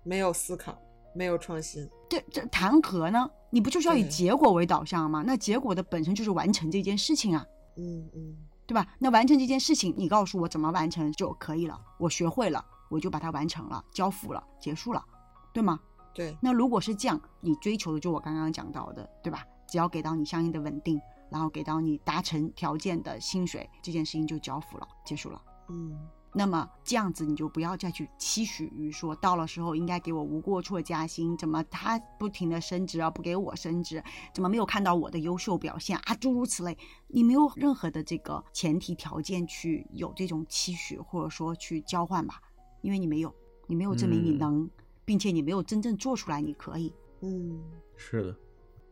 [0.02, 0.80] 没有思考，
[1.18, 3.28] 没有创新，这这谈何呢？
[3.50, 5.24] 你不就是要以结果为导向吗？
[5.26, 7.44] 那结果的本身就是完成这件事情啊。
[7.76, 8.36] 嗯嗯，
[8.68, 8.86] 对吧？
[9.00, 15.04] 那完成这件事情，你告诉我怎么完成就可以了，我学会了，我就把它完成了，交付了，结束了，
[15.52, 15.80] 对吗？
[16.14, 19.44] 对，那如果是这样，你追求的就我刚刚讲到的，对吧？
[19.68, 21.00] 只要给到你相应的稳定，
[21.30, 25.42] 然后给到你达成条件的薪水，这件事情就交付了，结束了。
[25.68, 25.98] 嗯，
[26.32, 36.14] 那么这样子你就不要再去期许于说，到了时候应该给我无过错加薪，怎么他不停的升职而不给我升职，怎么没有看到我的优秀表现啊？
[36.16, 42.40] 诸如此类，你没有任何的这个前提条件去有这种期许，或者说去交换吧，
[42.82, 43.34] 因为你没有，
[43.66, 44.68] 你没有证明你能。
[45.04, 47.58] 并且你没有真正做出来，你可以，嗯，
[47.96, 48.36] 是的，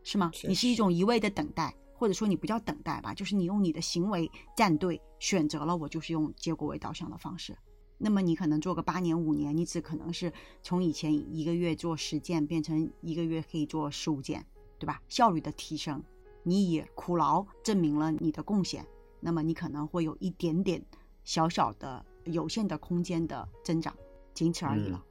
[0.01, 0.31] 是吗？
[0.47, 7.57] 你是一种一味的等待，或者说你不叫等待吧，就是你用你的行为站队，选择了我就是用结果为导向的方式。
[7.97, 10.31] 那么你可能做个八年五年，你只可能是
[10.61, 14.45] 从以前一个月做十件变成一个月可以做十五件，
[14.77, 15.01] 对吧？
[15.09, 16.03] 效率的提升，
[16.43, 18.85] 你以苦劳证明了你的贡献，
[19.19, 20.85] 那么你可能会有一点点
[21.23, 23.95] 小小的有限的空间的增长，
[24.35, 25.03] 仅此而已了。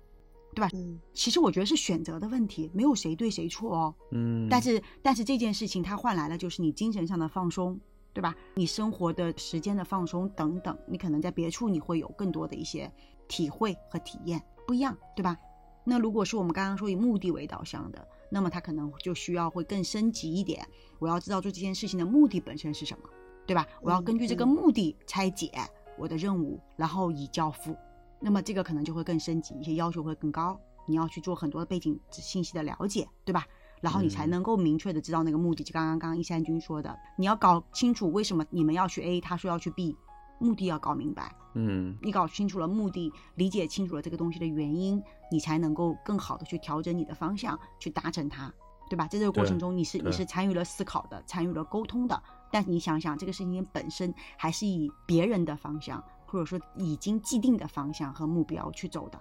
[0.57, 0.71] 对吧？
[0.73, 3.95] 嗯，其实我觉得是选择的问题，没有谁对谁错哦。
[4.12, 7.79] 嗯，但是但是这件事情它换来了就是你精神上的放松，
[8.14, 8.35] 对吧？
[8.55, 12.90] 你生活的时间的放松等等，你可能在别处你会有更多的一些
[13.29, 15.37] 体会和体验不一样，对吧？
[15.85, 20.66] 那如果是我们刚刚说以目的为导向的，那么它可能就需要会更升级一点。
[20.99, 23.09] 我要知道做这件事情的目的本身是什么，
[23.47, 23.66] 对吧？
[23.83, 25.53] 我要根据这个目的拆解
[25.99, 27.77] 我的任务，然后以交付。
[28.20, 30.59] 那么这个可能就会更升级一些，要求会更高。
[30.87, 33.44] 你要去做很多背景信息的了解，对吧？
[33.81, 35.62] 然后你才能够明确的知道那个目的。
[35.62, 39.96] 就刚刚刚一山君说的，你要搞清楚为什么你们要去 A，他说要去 B，
[40.38, 41.35] 目的要搞明白。
[41.55, 48.52] 嗯，你搞清楚了目的，理解清楚了这个东西的原因，你才能够更好的去调整你的方向，去达成它，
[48.88, 49.07] 对吧？
[49.09, 52.22] 在这个过程中，你是你是参与了思考的，参与了沟通的。
[52.50, 56.02] 但你想想，这个事情本身还是以别人的方向。
[56.26, 59.20] 或者说已经既定的方向和目标去走的，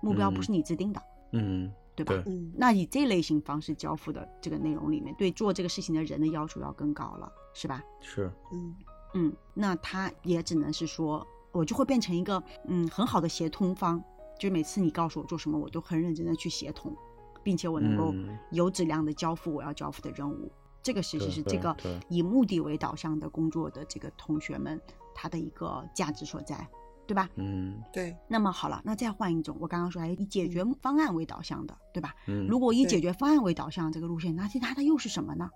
[0.00, 2.22] 目标不是你制定的，嗯，对吧？
[2.26, 7.82] 嗯，那以这类型方式交付的这个内容里面，对做这个事情的人的要求要更高了，是吧？
[8.00, 8.74] 是，嗯
[9.14, 14.02] 嗯，那他也只能是说，我就会变成一个嗯很好的协同方，
[14.38, 16.94] 就每次你告诉我做什么，我都很认真的去协同，
[17.42, 18.14] 并且我能够
[18.50, 20.50] 有质量的交付我要交付的任务。
[20.82, 21.74] 这个其实是这个
[22.08, 24.80] 以目的为导向的工作的这个同学们。
[25.16, 26.68] 它的一个价值所在，
[27.06, 27.30] 对吧？
[27.36, 28.14] 嗯，对。
[28.28, 32.14] 那么好了，那再换一种，我刚刚说还以解决方案为导向的，对吧？
[32.26, 32.46] 嗯。
[32.46, 35.48] 如果以解决方案为导向这个路线，那其他的又是什么呢？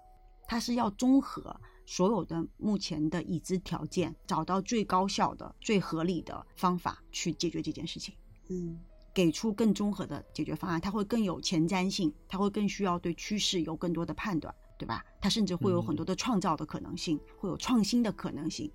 [0.49, 8.14] 它是要综合所有的目前的已知条件，找到最高效的、最合理的方法去解决这件事情。
[8.49, 8.81] 嗯。
[9.12, 15.05] 给出更综合的解决方案，它会更有前瞻性，它会更需要对趋势有更多的判断，对吧？
[15.20, 18.70] 它甚至会有很多的创造的可能性，会有创新的可能性。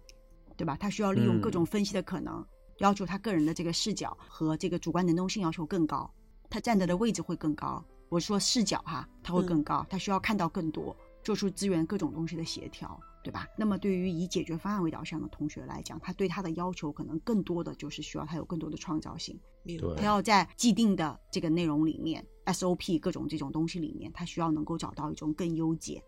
[0.58, 0.78] 对吧？
[0.80, 2.46] 他需要利用各种分析的可能，
[2.80, 6.10] 要求他个人的这个视角和这个主观能动性要求更高，
[6.50, 7.84] 他站在的位置会更高。
[8.10, 13.48] 我说视角哈，他会更高，他需要看到更多，做出资源各种东西的协调，对吧？
[13.58, 19.38] 那么对于以解决方案为导向的同学来讲，他对他的要求可能更多的就是需要他有更多的创造性，
[19.98, 26.02] 他要在既定的这个内容里面，SOP 各种这种东西里面，他需要能够找到一种更优解。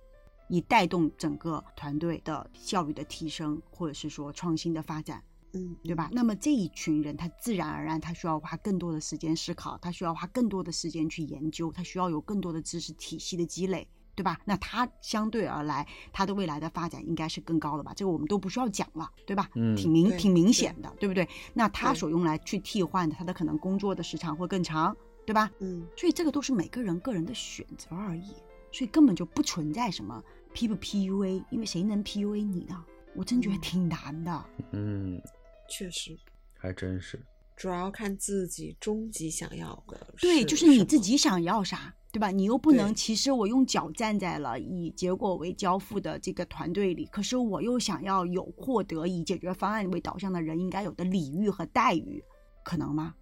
[0.48, 6.10] 以带动整个团队的效率的提升，或者是说创新的发展，嗯，对吧？
[6.12, 14.40] 那么这一群人，他自然而然他需要花更多的时间思考，他需要花更多的时间去研究，他需要有更多的知识体系的积累，对吧？
[14.46, 17.94] 那他相对而来，他的未来的发展应该是更高的吧？
[17.96, 19.50] 这个我们都不需要讲了，对吧？
[19.56, 21.28] 嗯挺明挺明显的，对不对？
[21.54, 25.52] 那他所用来去替换的，他的可能工作的时长会更长，对吧？
[25.60, 28.34] 嗯所以这个都是每个人个人的选择而已，
[28.72, 30.24] 所以根本就不存在什么
[30.58, 32.84] P 不 PUA，因为谁能 PUA 你呢？
[33.14, 34.46] 我真觉得嗯挺难的。
[34.72, 35.22] 嗯，
[35.70, 36.18] 确实，
[36.58, 37.22] 还真是。
[37.56, 40.16] 主要看自己终极想要的。
[40.20, 41.00] 对，就是你自。
[41.00, 42.32] 己想要啥，对吧？
[42.32, 52.24] 你又不能，其实我用脚站在了以结果为交付的这个团队里，可是我又想要有获得以解决方案为导向的人应该有的礼遇和待遇，
[52.64, 53.14] 可能吗？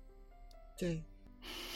[0.77, 1.03] 对，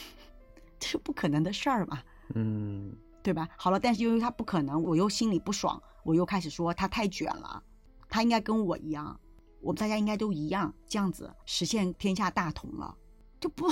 [0.80, 2.02] 这是不可能的事儿嘛。
[2.34, 3.48] 嗯对吧？
[3.56, 7.62] 好了，但是由于他不可能，我又心里不爽，我又开始说他太卷了，
[8.08, 9.18] 他应该跟我一样，
[9.60, 12.96] 我们大家应该都一样，这样子实现天下大同了，
[13.38, 13.70] 这不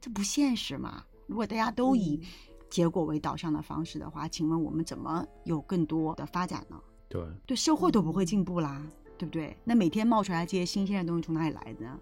[0.00, 1.04] 这不现实嘛？
[1.26, 2.26] 如果大家都以嗯
[2.68, 6.80] 结果为导向的方式的话，请问我们怎么有更多的发展呢？
[7.08, 8.84] 对，对社会都不会进步啦，
[9.16, 9.56] 对不对？
[9.64, 12.00] 那每天冒出来这些新鲜的东西从哪里来的呢？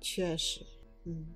[0.00, 0.64] 确实，
[1.04, 1.26] 嗯，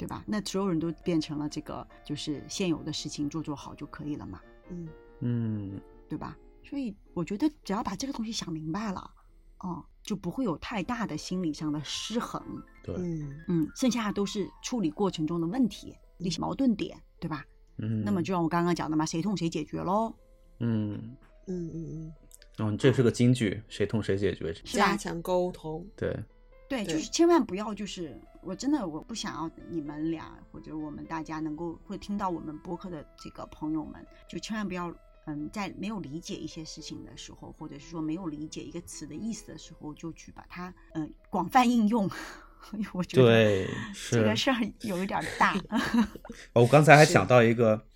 [0.00, 0.24] 对吧？
[0.26, 4.40] 那所有人都变成了这个，就是现有的事情做做好就可以了嘛。
[4.70, 4.88] 嗯，
[5.20, 6.38] 嗯对吧？
[6.64, 9.10] 所以我觉得只要把这个东西想明白了，
[9.58, 12.42] 哦，就不会有太大的心理上的失衡。
[12.82, 17.44] 对，嗯，嗯，剩下的都是处理过程中的问题、那些矛盾点，对吧？
[17.76, 20.14] 嗯，那么就像我刚刚讲的嘛，谁痛谁解决喽，
[20.60, 21.14] 嗯，
[21.46, 22.12] 嗯嗯
[22.58, 24.54] 嗯，哦，这是个金句，谁痛谁解决。
[24.54, 25.86] 是吧加强沟通。
[25.96, 26.18] 对，
[26.68, 34.94] 对，就是千万不要，就是我真的我不想要你们俩或者我们大家能够会听到我们播客的这个朋友们，就千万不要。
[35.26, 42.10] 嗯，在没有理解一些事情的时候，或者是说没有理解一个词的意思的时候，就去把它嗯广泛应用。
[42.94, 43.68] 我觉得对，
[44.10, 44.34] 这个。
[44.34, 45.54] 事儿有一点儿大。
[46.54, 47.86] 哦我刚才还想到一个，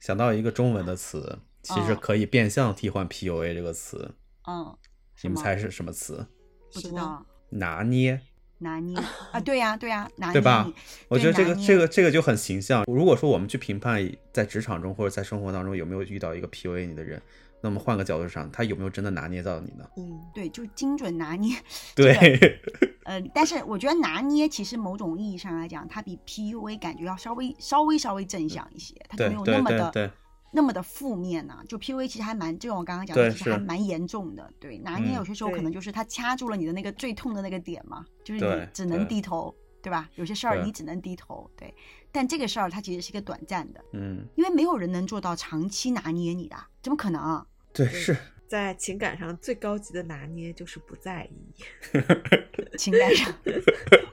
[0.00, 4.16] 想到一个中文的词，其实哦可以变相替换 PUA 这个词。
[4.48, 4.76] 嗯，
[5.22, 6.26] 你们猜是什么词？
[6.72, 8.20] 不知道拿捏，
[8.62, 8.96] 拿捏
[9.32, 9.40] 啊？
[9.40, 10.74] 对呀、对呀、拿捏对吧你？
[11.08, 12.84] 我觉得这个这个这个就很形象。
[12.86, 17.20] 如果说我们去评判在职场中或者在生活当中有没有遇到一个 PUA 你的人，
[17.60, 19.84] 那么换个角度上，他有没有真的拿捏到你呢？
[19.96, 21.56] 嗯，对，就精准拿捏。
[21.94, 22.60] 这个对，
[23.04, 30.10] 呃，但是我觉得拿捏其实某种意义上来讲，它比 PUA 感觉要稍微稍微稍微正向一些，它就没有那么的对对，
[30.54, 34.52] 那么的负面呐、就 PUA 其实还蛮，就像我刚刚讲的，其实还蛮严重的。
[34.60, 40.08] 对，拿捏嗯有些时候可能就是他掐住了你的那个最痛的那个点嘛，就是你只能低头，对吧？
[40.16, 41.74] 有些事儿你只能低头，对。
[42.14, 48.14] 但这个事儿它其实是一个短暂的，嗯，因为没有人能做到长期拿捏你的，怎么可能对是，
[48.46, 52.76] 在情感上最高级的拿捏就是不在意。
[52.76, 53.34] 情感上，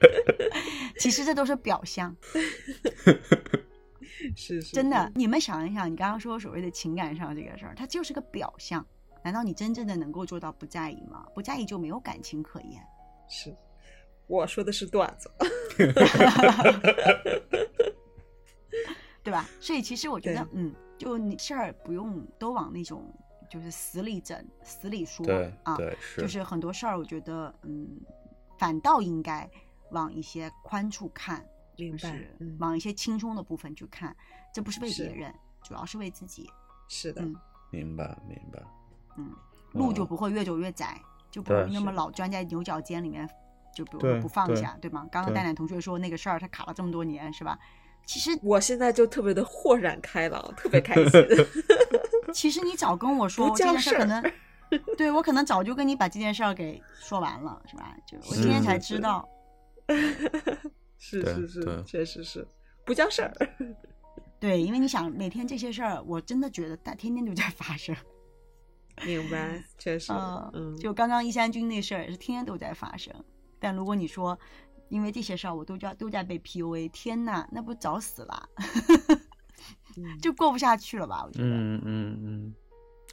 [0.98, 2.16] 其实这都是表象。
[4.36, 8.84] 是是，真的，你们想一想，你刚刚说所谓的情感上这个事儿，它就是个表象。
[9.22, 11.26] 难道你真正的能够做到不在意吗？
[11.34, 12.82] 不在意就没有感情可言。
[13.28, 13.54] 是。
[14.26, 15.30] 我说的是段子。
[19.22, 19.46] 对吧？
[19.60, 23.12] 所以其实我觉得，嗯，就你事儿不用都往那种
[23.50, 28.00] 就是死里整、死里说对啊，对是，就是很多事儿，我觉得，嗯，
[28.58, 29.46] 反倒应该
[29.90, 31.44] 往一些宽处看，
[31.80, 34.14] 明白就是嗯往一些轻松的部分去看，
[34.52, 36.48] 这不是为别人，主要是为自己。
[36.88, 37.34] 是的，嗯
[37.70, 38.62] 明白明白。
[39.16, 39.32] 嗯，
[39.72, 43.28] 路就哦不会越走越窄，就不会那么老钻在牛角尖里面，
[43.74, 45.06] 就比如说不放下，对吗？
[45.10, 47.58] 刚刚对蛋蛋同学说那个事儿，他卡了这么多年，是吧？
[48.06, 51.10] 其实我现在就特别的豁然开朗，特别开心。
[52.34, 54.22] 其实你早跟我说这件事， 可能
[54.96, 57.94] 对我可能早就跟你把这件事儿给说完了，是吧？
[58.06, 59.28] 就我今天才知道，
[59.86, 59.96] 对
[61.00, 62.46] 是是是，确实是
[62.84, 63.32] 不叫事儿。
[64.38, 67.96] 对，因为你想每天这些事儿，我真的觉得它天天都在发生。
[69.06, 73.12] 明白，确实，嗯，嗯，就刚刚一山君那事儿也是天天都在发生。
[73.58, 74.38] 但如果你说
[74.90, 78.48] 因为这些事儿我都叫都在被 PUA，天呐，那不早死了，
[79.96, 81.24] 嗯就过不下去了吧？
[81.24, 81.48] 我觉得。
[81.48, 82.54] 嗯嗯嗯，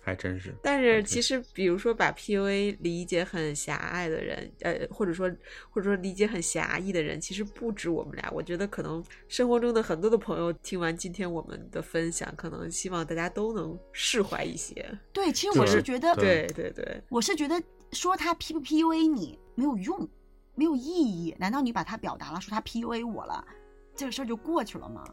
[0.07, 0.55] 还真是。
[0.63, 5.29] 但是其实，比如说把 PUA 理解很狭隘的人，呃，或者说
[5.69, 8.31] 或者说理解很狭义的人，其实不止我们俩。
[8.31, 14.97] 我觉得可能生活中的很多的朋友听完今天我们的分享，可能希望大家都能释怀一些。
[15.11, 20.07] 对，其实我是觉得，对对对对，我是觉得说他 P 不 PUA 你没有用，
[20.55, 21.35] 没有意义。
[21.37, 23.45] 难道你把他表达了，说他 PUA 我了，
[23.93, 25.03] 这个事儿就过去了吗？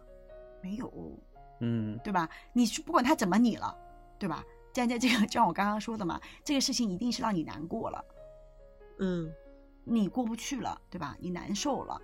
[0.62, 1.18] 没有，
[1.60, 2.28] 嗯对吧？
[2.52, 3.76] 你是不管他怎么你了，
[4.20, 4.44] 对吧？
[4.74, 8.04] 站在这个，就像我刚刚说的嘛，这个事情一定是让你难过了。
[8.98, 9.32] 嗯，
[9.84, 11.16] 你过不去了，对吧？
[11.20, 11.98] 你难受了，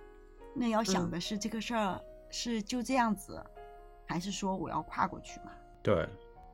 [0.55, 3.45] 那要想嗯的是这个事儿是就这样子，
[4.07, 5.51] 还是说我要跨过去嘛？
[5.83, 6.07] 对，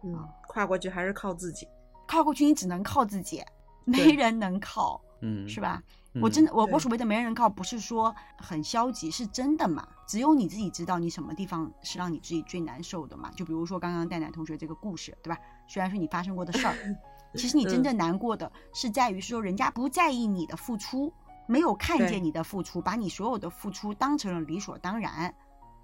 [0.03, 1.67] 嗯，跨过去还是靠自己。
[2.07, 3.43] 跨过去你只能靠自己，
[3.85, 5.81] 没人能靠，嗯，是吧？
[6.13, 6.21] 嗯？
[6.21, 9.87] 我真的，我我所谓的没人能靠，不是说很消极，是真的嘛？
[10.07, 13.31] 只有你自己知道你什么地方是让你自己最难受的嘛？
[13.35, 15.39] 就比如说刚刚蛋蛋同学这个故事，对吧？
[15.67, 16.73] 虽然是你发生过的事儿，
[17.35, 21.13] 其实你真正难过的是在于说人家不在意你的付出，
[21.47, 25.33] 没有看见你的付出，把你所有的付出当成了理所当然，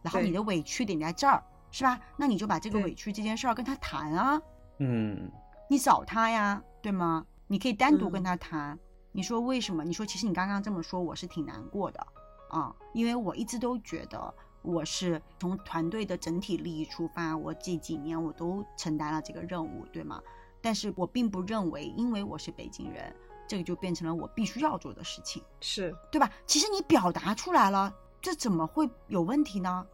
[0.01, 1.99] 然后你的委屈点在这儿，是吧？
[2.17, 4.41] 那你就把这个委屈这件事儿跟他谈啊，
[4.79, 5.29] 嗯
[5.69, 7.25] 你找他呀，对吗？
[7.47, 8.79] 你可以单独嗯跟他谈。
[9.15, 9.83] 你说为什么？
[9.83, 12.05] 你说其实你刚刚这么说，我是挺难过的
[12.49, 14.33] 啊，因为我一直都觉得
[14.63, 20.19] 我是从团队的整体利益出发，我这几年我都承担了这个任务，对吗？
[20.61, 23.15] 但是我并不认为，因为我是北京人，
[23.47, 26.27] 这个就变成了我必须要做的事情，是，对吧？
[26.47, 29.85] 其实你表达出来了，这怎么会有问题呢？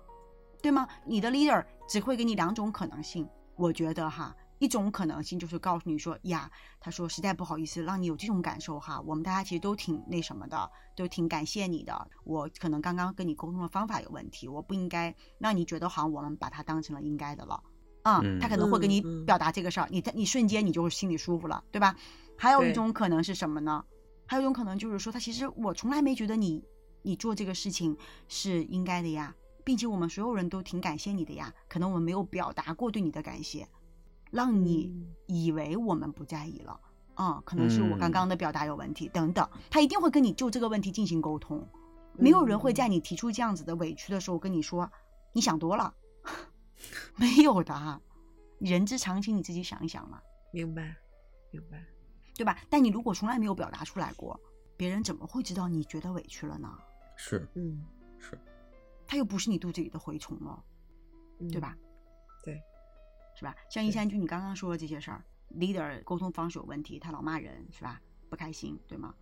[0.61, 0.87] 对吗？
[1.03, 12.07] 你的 leader 只会给你两种可能性，我觉得哈，一种可能性就是告诉你说呀，他说实在不好意思让你有这种感受哈，我们大家其实都挺那什么的，都挺感谢你的。
[12.23, 17.63] 我可能刚刚跟你沟通的方法有问题，我不应该让你觉得好像我们把它当成了应该的了。
[18.03, 21.95] 啊、嗯他可能会跟你表达这个事儿，你你瞬间你就心里舒服了，对吧？
[22.37, 23.83] 还有一种可能是什么呢？
[24.25, 26.63] 还有一种可能就是说，他其实我从来没觉得你
[27.01, 27.97] 你做这个事情
[28.27, 29.35] 是应该的呀，
[29.65, 33.67] 并且我们所有人都挺感谢你的呀，可能我们没有表达过对你的感谢，
[34.31, 36.79] 让你嗯以为我们不在意了。
[37.15, 41.67] 啊、可能是我刚嗯刚的表达有问题，等等，他一定会跟你就这个问题进行沟通。
[42.13, 44.89] 没有人会在嗯你提出这样子的委屈的时候跟你说
[45.33, 45.93] 你想多了，
[47.17, 47.99] 没有的啊，
[48.59, 50.21] 人之常情，你自己想一想嘛，
[50.53, 50.95] 明白，
[51.51, 51.83] 明白。
[52.35, 52.57] 对吧？
[52.69, 54.39] 但你如果从来没有表达出来过，
[54.77, 56.73] 别人怎么会知道你觉得委屈了呢？
[57.17, 57.83] 是嗯，
[58.17, 58.39] 是，
[59.05, 60.63] 他又不是你肚子里的蛔虫了，
[61.51, 61.77] 对嗯吧？？
[63.39, 63.55] 对，是吧？
[63.69, 65.23] 像一山君，你刚刚说的这些事儿
[65.55, 68.01] ，leader 沟通方式有问题，他老骂人，是吧？
[68.29, 69.13] 不开心，对吗？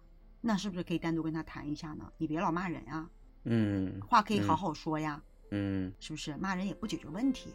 [0.41, 2.11] 那是不是可以单独跟他谈一下呢？
[2.17, 3.07] 你别老骂人呀，
[3.43, 6.35] 嗯，话可以好嗯好说呀，嗯，是不是？
[6.37, 7.53] 骂人也不解决问题，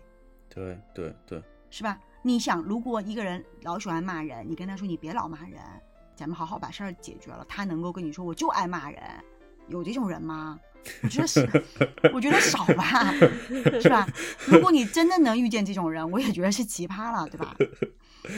[0.48, 1.98] 对对对，是吧？
[2.22, 5.60] 你想，如果一个人老喜欢骂人，你跟他说你别老骂人，
[6.14, 9.02] 咱们好好把事儿解决了，他能够跟你说我就爱骂人，
[9.68, 10.58] 有这种人吗？
[11.02, 11.48] 我觉得是，
[12.12, 13.12] 我觉得少吧，
[13.80, 14.06] 是吧？
[14.46, 17.56] 如果你真的能遇见这种人，我也觉得是奇葩了，对吧？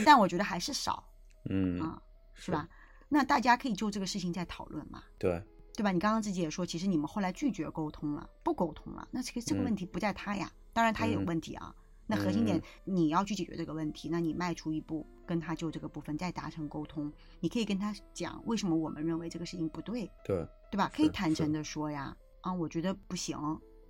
[0.05, 1.05] 但我觉得还是少
[1.51, 2.01] 嗯，啊，
[2.35, 2.69] 是吧？？
[3.09, 5.43] 那大家可以就这个事情再讨论嘛，对，
[5.77, 5.93] 对吧？
[5.93, 11.75] 你刚刚自己也说，其实你们后来拒绝沟通了，不沟通了，那这个这个嗯问题不在他呀，当然他也有嗯问题啊。
[12.07, 20.91] 那核心点嗯，你要去解决这个问题，那你迈出一步，跟他就这个部分再达成沟通，你可以跟他讲为什么我们认为这个事情不对，对，对吧？
[20.95, 22.15] 可以坦诚的说呀，
[22.45, 23.39] 啊，我觉得不行，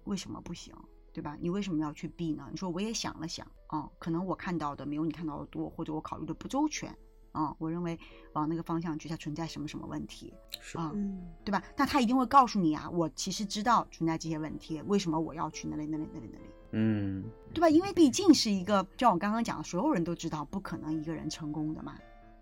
[0.05, 0.73] 为什么不行？
[1.13, 1.37] 对吧？
[1.41, 2.49] 你为什么要去避呢？
[2.51, 6.97] 你说我也想了想，啊，可能我看到的没有你看到的多，或者我考虑的不周全，
[7.33, 7.99] 啊，我认为
[8.33, 11.63] 往那个方向去，它存在什么什么问题，是，啊，嗯对吧？
[11.77, 17.69] 那他一定会告诉你啊，我其实知道存在这些问题，为什么我要去那里那里那里那里，嗯，对吧？
[17.69, 21.97] 因为毕竟是一个，就像我刚刚讲的，所有人都知道不可能一个人成功的嘛，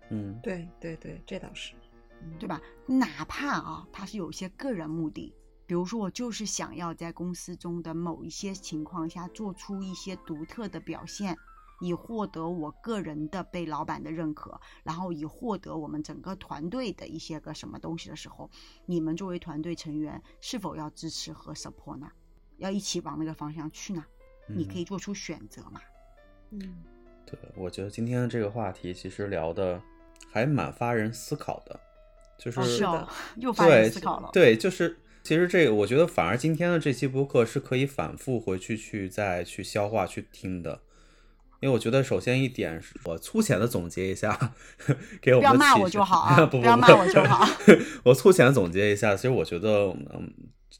[0.09, 1.73] 嗯，对对对，这倒是，
[2.23, 2.59] 嗯对吧？
[2.87, 5.31] 哪怕啊，他是有一些个人目的，
[5.73, 11.35] 比如说我就是想要在公司中的某一些情况下做出一些独特的表现，
[11.81, 18.47] 以获得我个人的被老板的认可，然后以获得我们整个团队的一些个什么东西的时候，
[18.85, 22.07] 你们作为团队成员是否要支持和 support 呢？
[22.57, 24.05] 要一起往那个方向去呢？
[24.47, 25.81] 你可以做出选择嘛？
[26.51, 26.83] 嗯
[27.25, 29.81] 对，我觉得今天的这个话题其实聊的
[30.31, 31.79] 还蛮发人思考的，
[32.37, 34.29] 就是、哦，是哦，又发人对思考了。
[34.31, 40.81] 对，就是其实这个，我觉得反而今天的这期播客是可以反复回去去再去消化去听的，
[41.61, 44.53] 因为我觉得首先一点是我粗浅的总结一下，
[45.21, 47.47] 给我不要骂我们的启示就好不要骂我就好。
[48.03, 50.29] 我粗浅的总结一下，其实我觉得，嗯，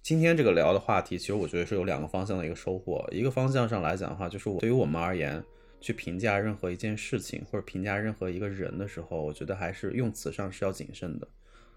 [0.01, 3.07] 今天这个聊的话题，其实我觉得是有两个方向的一个收获。
[3.13, 5.41] 一个方向上来讲的话，就是我对于我们而言，
[5.79, 11.25] 去评价任何一件事情或者评价任何一个人的时候，我觉得还是用词上是要谨慎的。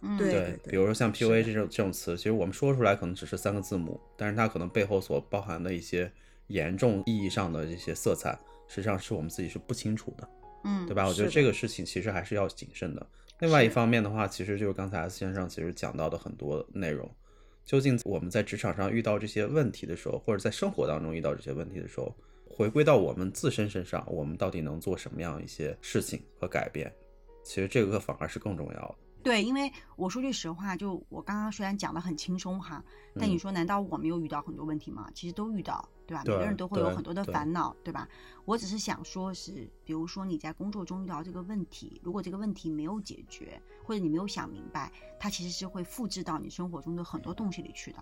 [0.09, 6.11] 嗯，对对，比如说像 PUA 这种这种词，其实我们说出来可能只是三个字母，但是它可能背后所包含的一些
[6.47, 8.39] 严重意义上的这些色彩，
[8.69, 10.29] 实际上是我们自己是不清楚的，
[10.65, 11.07] 嗯，对吧？
[11.07, 13.07] 我觉得这个事情其实还是要谨慎的。
[13.41, 17.11] 另外一方面的话，其实就是刚才 S 先生其实讲到的很多内容，
[17.65, 22.15] 究竟我们在职场上遇到这些问题的时候，或者在生活当中遇到这些问题的时候，
[22.49, 26.91] 回归到我们自身身上，我们到底能做什么样一些事情和改变？
[27.45, 28.95] 其实这个反而是更重要的。
[29.27, 32.81] 对，因为我说句实话，就我刚刚虽然讲的很轻松哈，
[33.19, 35.11] 但你嗯说难道我没有遇到很多问题吗？
[35.17, 36.23] 其实都遇到，对吧？
[36.25, 38.09] 每个人都会有很多的烦恼，对吧？
[38.45, 47.99] 我只是想说是，比如说你在工作中遇到这个问题，如果这个问题没有解决，或者你没有想明白，它其实是会复制到你生活中的很多东西里去的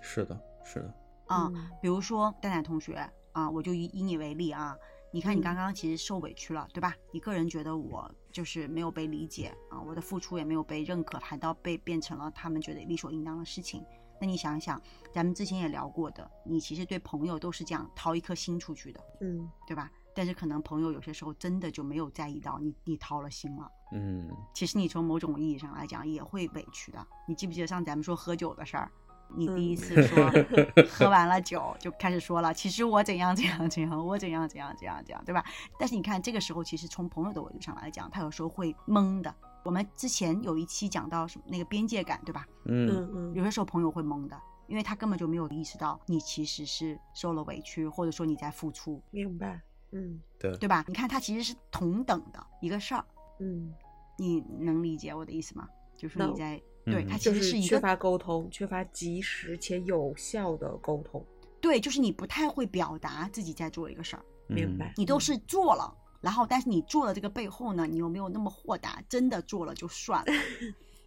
[0.00, 0.94] 是的，是的，
[1.26, 1.50] 啊。
[1.52, 2.94] 嗯比如说蛋蛋同学
[3.32, 4.76] 啊，我就以以你为例啊，
[5.12, 6.94] 你看你嗯刚刚其实受委屈了，对吧？
[7.10, 8.08] 你个人觉得我
[8.38, 13.84] 就是没有被理解啊，我的付出也没有被认可，反倒被变成了他们觉得理所应当的事情。
[14.20, 14.80] 那你想一想，
[15.12, 19.90] 咱们之前也聊过的，你其实对朋友都是这样掏一颗心出去的，嗯对吧？
[20.14, 23.68] 但是可能朋友有些时候真的就没有在意到你，你掏了心了。
[23.92, 27.04] 嗯其实你从某种意义上来讲也会委屈的。
[27.26, 28.88] 你记不记得上咱们说喝酒的事儿？
[29.34, 30.30] 你第一次说、
[30.90, 35.44] 喝完了酒就开始说了，其实我怎样怎样怎样，我怎样怎样怎样怎样，对吧？
[35.78, 39.34] 但是你看这个时候，其实从朋友的维度上来讲，他有时候会懵的。
[39.64, 42.46] 我们之前有一期讲到什么那个边界感，对吧？
[42.64, 49.60] 嗯嗯嗯有些时候朋友会懵的，因为他根本就没有意识到你其实是受了委屈，或者说你在付出，明白，
[49.92, 50.84] 嗯对对吧？
[50.88, 53.04] 你看他其实是同等的一个事儿，
[53.40, 53.74] 嗯，
[54.16, 55.68] 你能理解我的意思吗？
[55.96, 61.24] 就是你在嗯对他其实是一个缺乏沟通，缺乏及时且有效的沟通，
[61.60, 64.88] 对，就是你不太会表达自己在做一个事儿，明白？
[64.90, 69.02] 嗯你都是做了，然后但是你做了这个背后呢，你有没有那么豁达？
[69.08, 70.32] 真的做了就算了，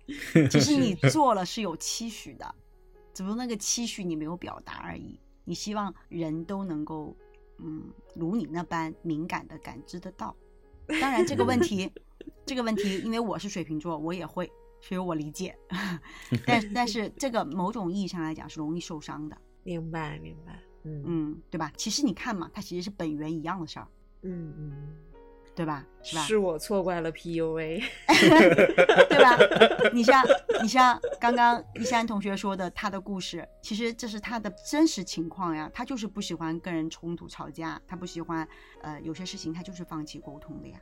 [0.49, 2.55] 其实你做了是有期许的，
[3.13, 5.19] 只不过那个期许你没有表达而已。
[5.43, 7.15] 你希望人都能够，
[7.57, 7.83] 嗯，
[8.15, 10.35] 如你那般敏感的感知得到。
[11.01, 11.91] 当然，这个问题，
[12.45, 14.49] 这个问题，因为我是水瓶座，我也会，
[14.81, 15.55] 所以我理解。
[16.45, 19.37] 但但是这个某种意义上来讲是容易受伤的。
[19.63, 21.71] 明白明白，嗯嗯，对吧？
[21.77, 23.87] 其实你看嘛，它其实是本源一样的事儿，
[24.23, 24.95] 嗯嗯，
[25.55, 25.85] 对吧？
[26.01, 26.21] 是吧？
[26.23, 27.83] 是我错怪了 PUA，
[29.07, 29.37] 对吧？
[29.93, 30.25] 你像
[30.63, 35.69] 你像刚刚一山同学说的他的故事，其实这是他的真实情况呀。
[35.71, 38.47] 他就是不喜欢跟人冲突吵架，他不喜欢
[38.81, 40.81] 呃有些事情他就是放弃沟通的呀，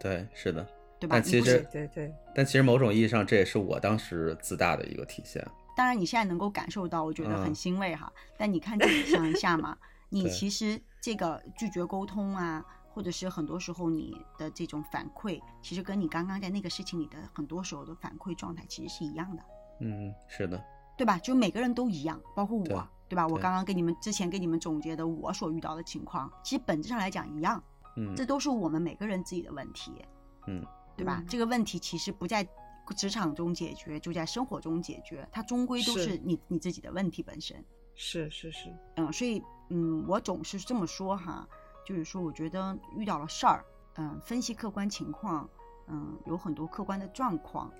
[0.00, 0.66] 对，是的。
[1.00, 1.16] 对吧？
[1.16, 5.46] 但其实对对，但其实某种意义上，这也是我当时自大的一个体现。
[5.76, 8.12] 当然你现在能够感受到，我觉得很嗯欣慰哈。
[8.38, 9.76] 但你看自己想一下嘛，
[10.08, 19.42] 你其实这个拒绝沟通啊，或者是很多时候你的这种反馈，其实跟你刚刚在那个事情里的很多时候的反馈状态其实是一样的。
[19.80, 20.62] 嗯，是的，
[20.96, 21.18] 对吧？
[21.18, 22.76] 就每个人都一样，包括我，对
[23.08, 23.26] 对吧？
[23.26, 27.60] 我刚刚给你们之前给你们总结的我所遇到的情况，其实本质上来讲一样，
[27.96, 29.92] 嗯这都是我们每个人自己的问题，
[30.46, 30.64] 嗯
[30.96, 31.18] 对吧？
[31.20, 32.46] 嗯这个问题其实不在
[32.96, 37.64] 职场中解决，就在生活中解决，它终归都是是你你自己的问题本身。
[37.94, 41.48] 是是是，嗯，所以嗯，我总是这么说哈，
[41.86, 43.64] 就是说，我觉得遇到了事儿，
[43.94, 45.48] 嗯，分析客观情况，
[45.86, 47.72] 嗯，有很多客观的状况，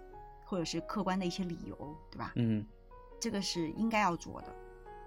[0.47, 2.33] 或者是客观的一些理由，对吧？
[2.37, 2.65] 嗯
[3.21, 4.55] 这个是应该要做的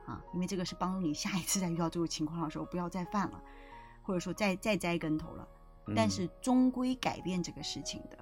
[0.06, 3.42] 啊，因为这个是帮助你下一次再遇到这种情况的时候不要再犯了，
[4.04, 5.48] 或者说再再栽跟头了。
[5.88, 8.18] 嗯，但是终归改变这个事情的，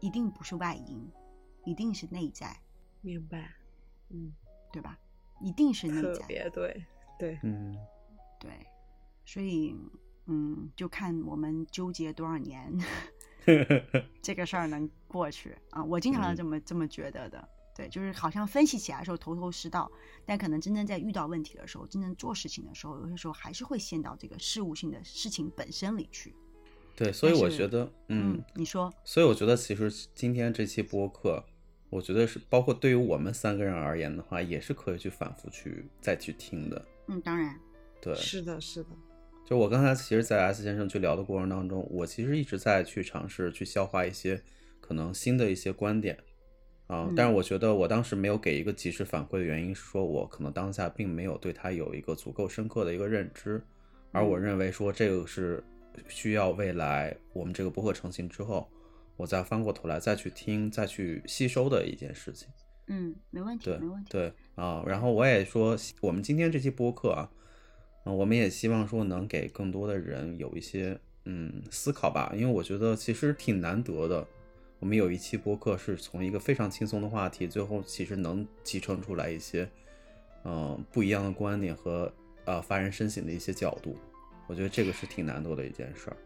[0.00, 1.10] 一定不是外因，
[1.64, 2.56] 一定是内在，
[3.00, 3.52] 明白，
[4.10, 4.32] 嗯，
[4.72, 4.98] 对吧？
[5.40, 6.86] 一定是内特在，别对
[7.18, 7.76] 对，嗯
[8.38, 8.50] 对。
[9.24, 9.76] 所以，
[10.26, 12.72] 嗯，就看我们纠结多少年，
[14.20, 15.82] 这个事儿能过去啊！
[15.84, 17.48] 我经常嗯这么、这么觉得的。
[17.74, 19.90] 对，就是好像分析起来的时候头头是道，
[20.26, 26.34] 但可能真正在遇到问题的时候，真正做事情的时候，有些时候还是会陷到这个事务性的事情本身里去。
[27.02, 31.44] 对，所以我觉得，嗯，你说，所以我觉得其实今天这期播客，
[31.90, 36.80] 我觉得是包括对于我们三个人而言的话，也是可以去反复去再去听的。
[37.08, 37.58] 嗯，当然，
[38.00, 38.90] 对，是的是的，
[39.44, 44.40] 就我刚才其实，在 S 先生去聊的过程当中，我其实一直在去尝试去消化一些
[44.80, 46.16] 可能新的一些观点。
[46.86, 53.60] 啊，嗯但是我觉得我当时没有给一个及时反馈的原因是说，我可能当下并没有对他有一个足够深刻的一个认知，
[54.12, 54.42] 而我嗯。
[54.42, 55.64] 认为说这个是
[56.08, 58.68] 需要未来我们这个播客成型之后，
[59.16, 62.48] 我再翻过头来再去听、再去吸收的一件事情。
[62.88, 64.10] 嗯，没问题，对没问题。
[64.10, 67.30] 对啊，然后我也说，我们今天这期播客啊，
[68.04, 74.26] 嗯，我们也希望说能给更多的人有一些嗯思考吧，因为我觉得其实挺难得的。
[74.80, 79.70] 我们有一期播客是从一个非常轻松的话题，最后其实能集成出来一些
[80.44, 82.12] 嗯不一样的观点和
[82.44, 83.96] 呃发人深省的一些角度，
[84.52, 86.16] 我觉得这个是挺难度的一件事儿。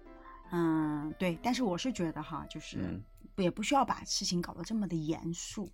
[0.51, 3.01] 嗯，对，但是我是觉得哈，就是、嗯
[3.37, 5.71] 也不需要把事情搞得这么的严肃。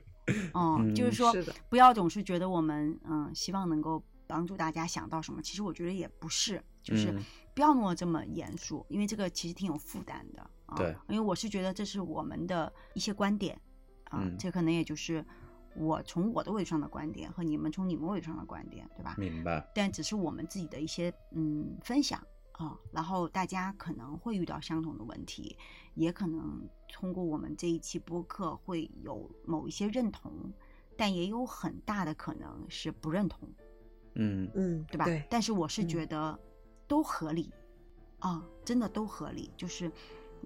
[0.52, 1.34] 哦、就是嗯说
[1.70, 7.22] 不要总是觉得我们嗯希望能够帮助大家想到什么，其实我觉得也不是，就是嗯
[7.54, 10.76] 不要弄得这么严肃，因为这个其实挺有负担的啊。
[10.76, 13.58] 对，因为我是觉得这是我们的一些观点
[14.10, 15.24] 啊，嗯这可能也就是
[15.76, 19.14] 我从我的位置上的观点和你们从你们位置上的观点，对吧？
[19.18, 19.70] 明白。
[19.74, 25.56] 但只是我们自己的一些嗯分享啊，然后大家可能会遇到相同的问题，
[25.94, 30.32] 也可能通过我们这一期播客会有某一些认同，
[30.96, 33.48] 但也有很大的可能是不认同，
[34.14, 35.04] 嗯嗯，对吧？
[35.04, 36.38] 对，但是我是嗯觉得
[36.86, 37.52] 都合理
[38.20, 39.90] 啊，真的都合理，就是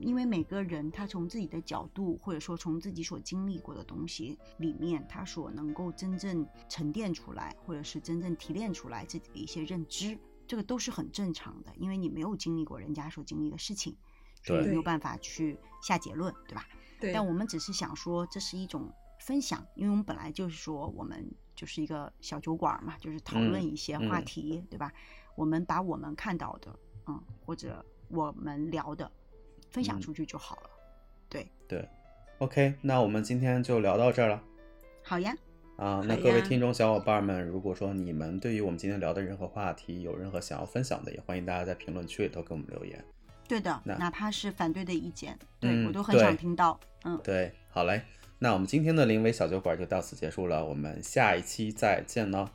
[0.01, 13.97] 因为每个人他从自己的角度，或者说从自己所经历过的东西里面，他所能够真正沉淀出来，或者是真正提炼出来自己的一些认知，这个都是很正常的，因为你没有经历过人家所经历的事情，
[14.43, 16.67] 所以没有办法去下结论，对吧？
[17.01, 24.93] 对，但我们只是想说，这是一种分享，因为我们本来就是说，我们就是一个小酒馆嘛，就是讨论嗯一些话嗯题，对吧？
[25.37, 26.77] 我们把我们看到的，
[27.07, 29.11] 嗯，或者我们聊的，
[29.71, 30.71] 分享嗯出去就好了。
[31.29, 31.89] 对，对
[32.39, 34.43] ，OK，那我们今天就聊到这儿了。
[35.03, 35.35] 好呀，
[35.77, 43.03] 啊，那各位听众小伙伴们，如果说你们对于我们今天聊的任何话题有任何想要分享的，也欢迎大家在评论区里头给我们留言。
[43.47, 46.79] 对的，那哪怕是反对的意见，对、嗯我都很想听到。
[47.05, 48.03] 嗯，对，好嘞，
[48.39, 52.49] 那我们今天的临危小酒馆就到此结束了，我们下一期再见喽，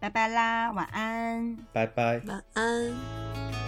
[0.00, 1.56] 拜拜啦，晚安。
[1.72, 2.20] 拜拜。
[2.26, 3.67] 晚安。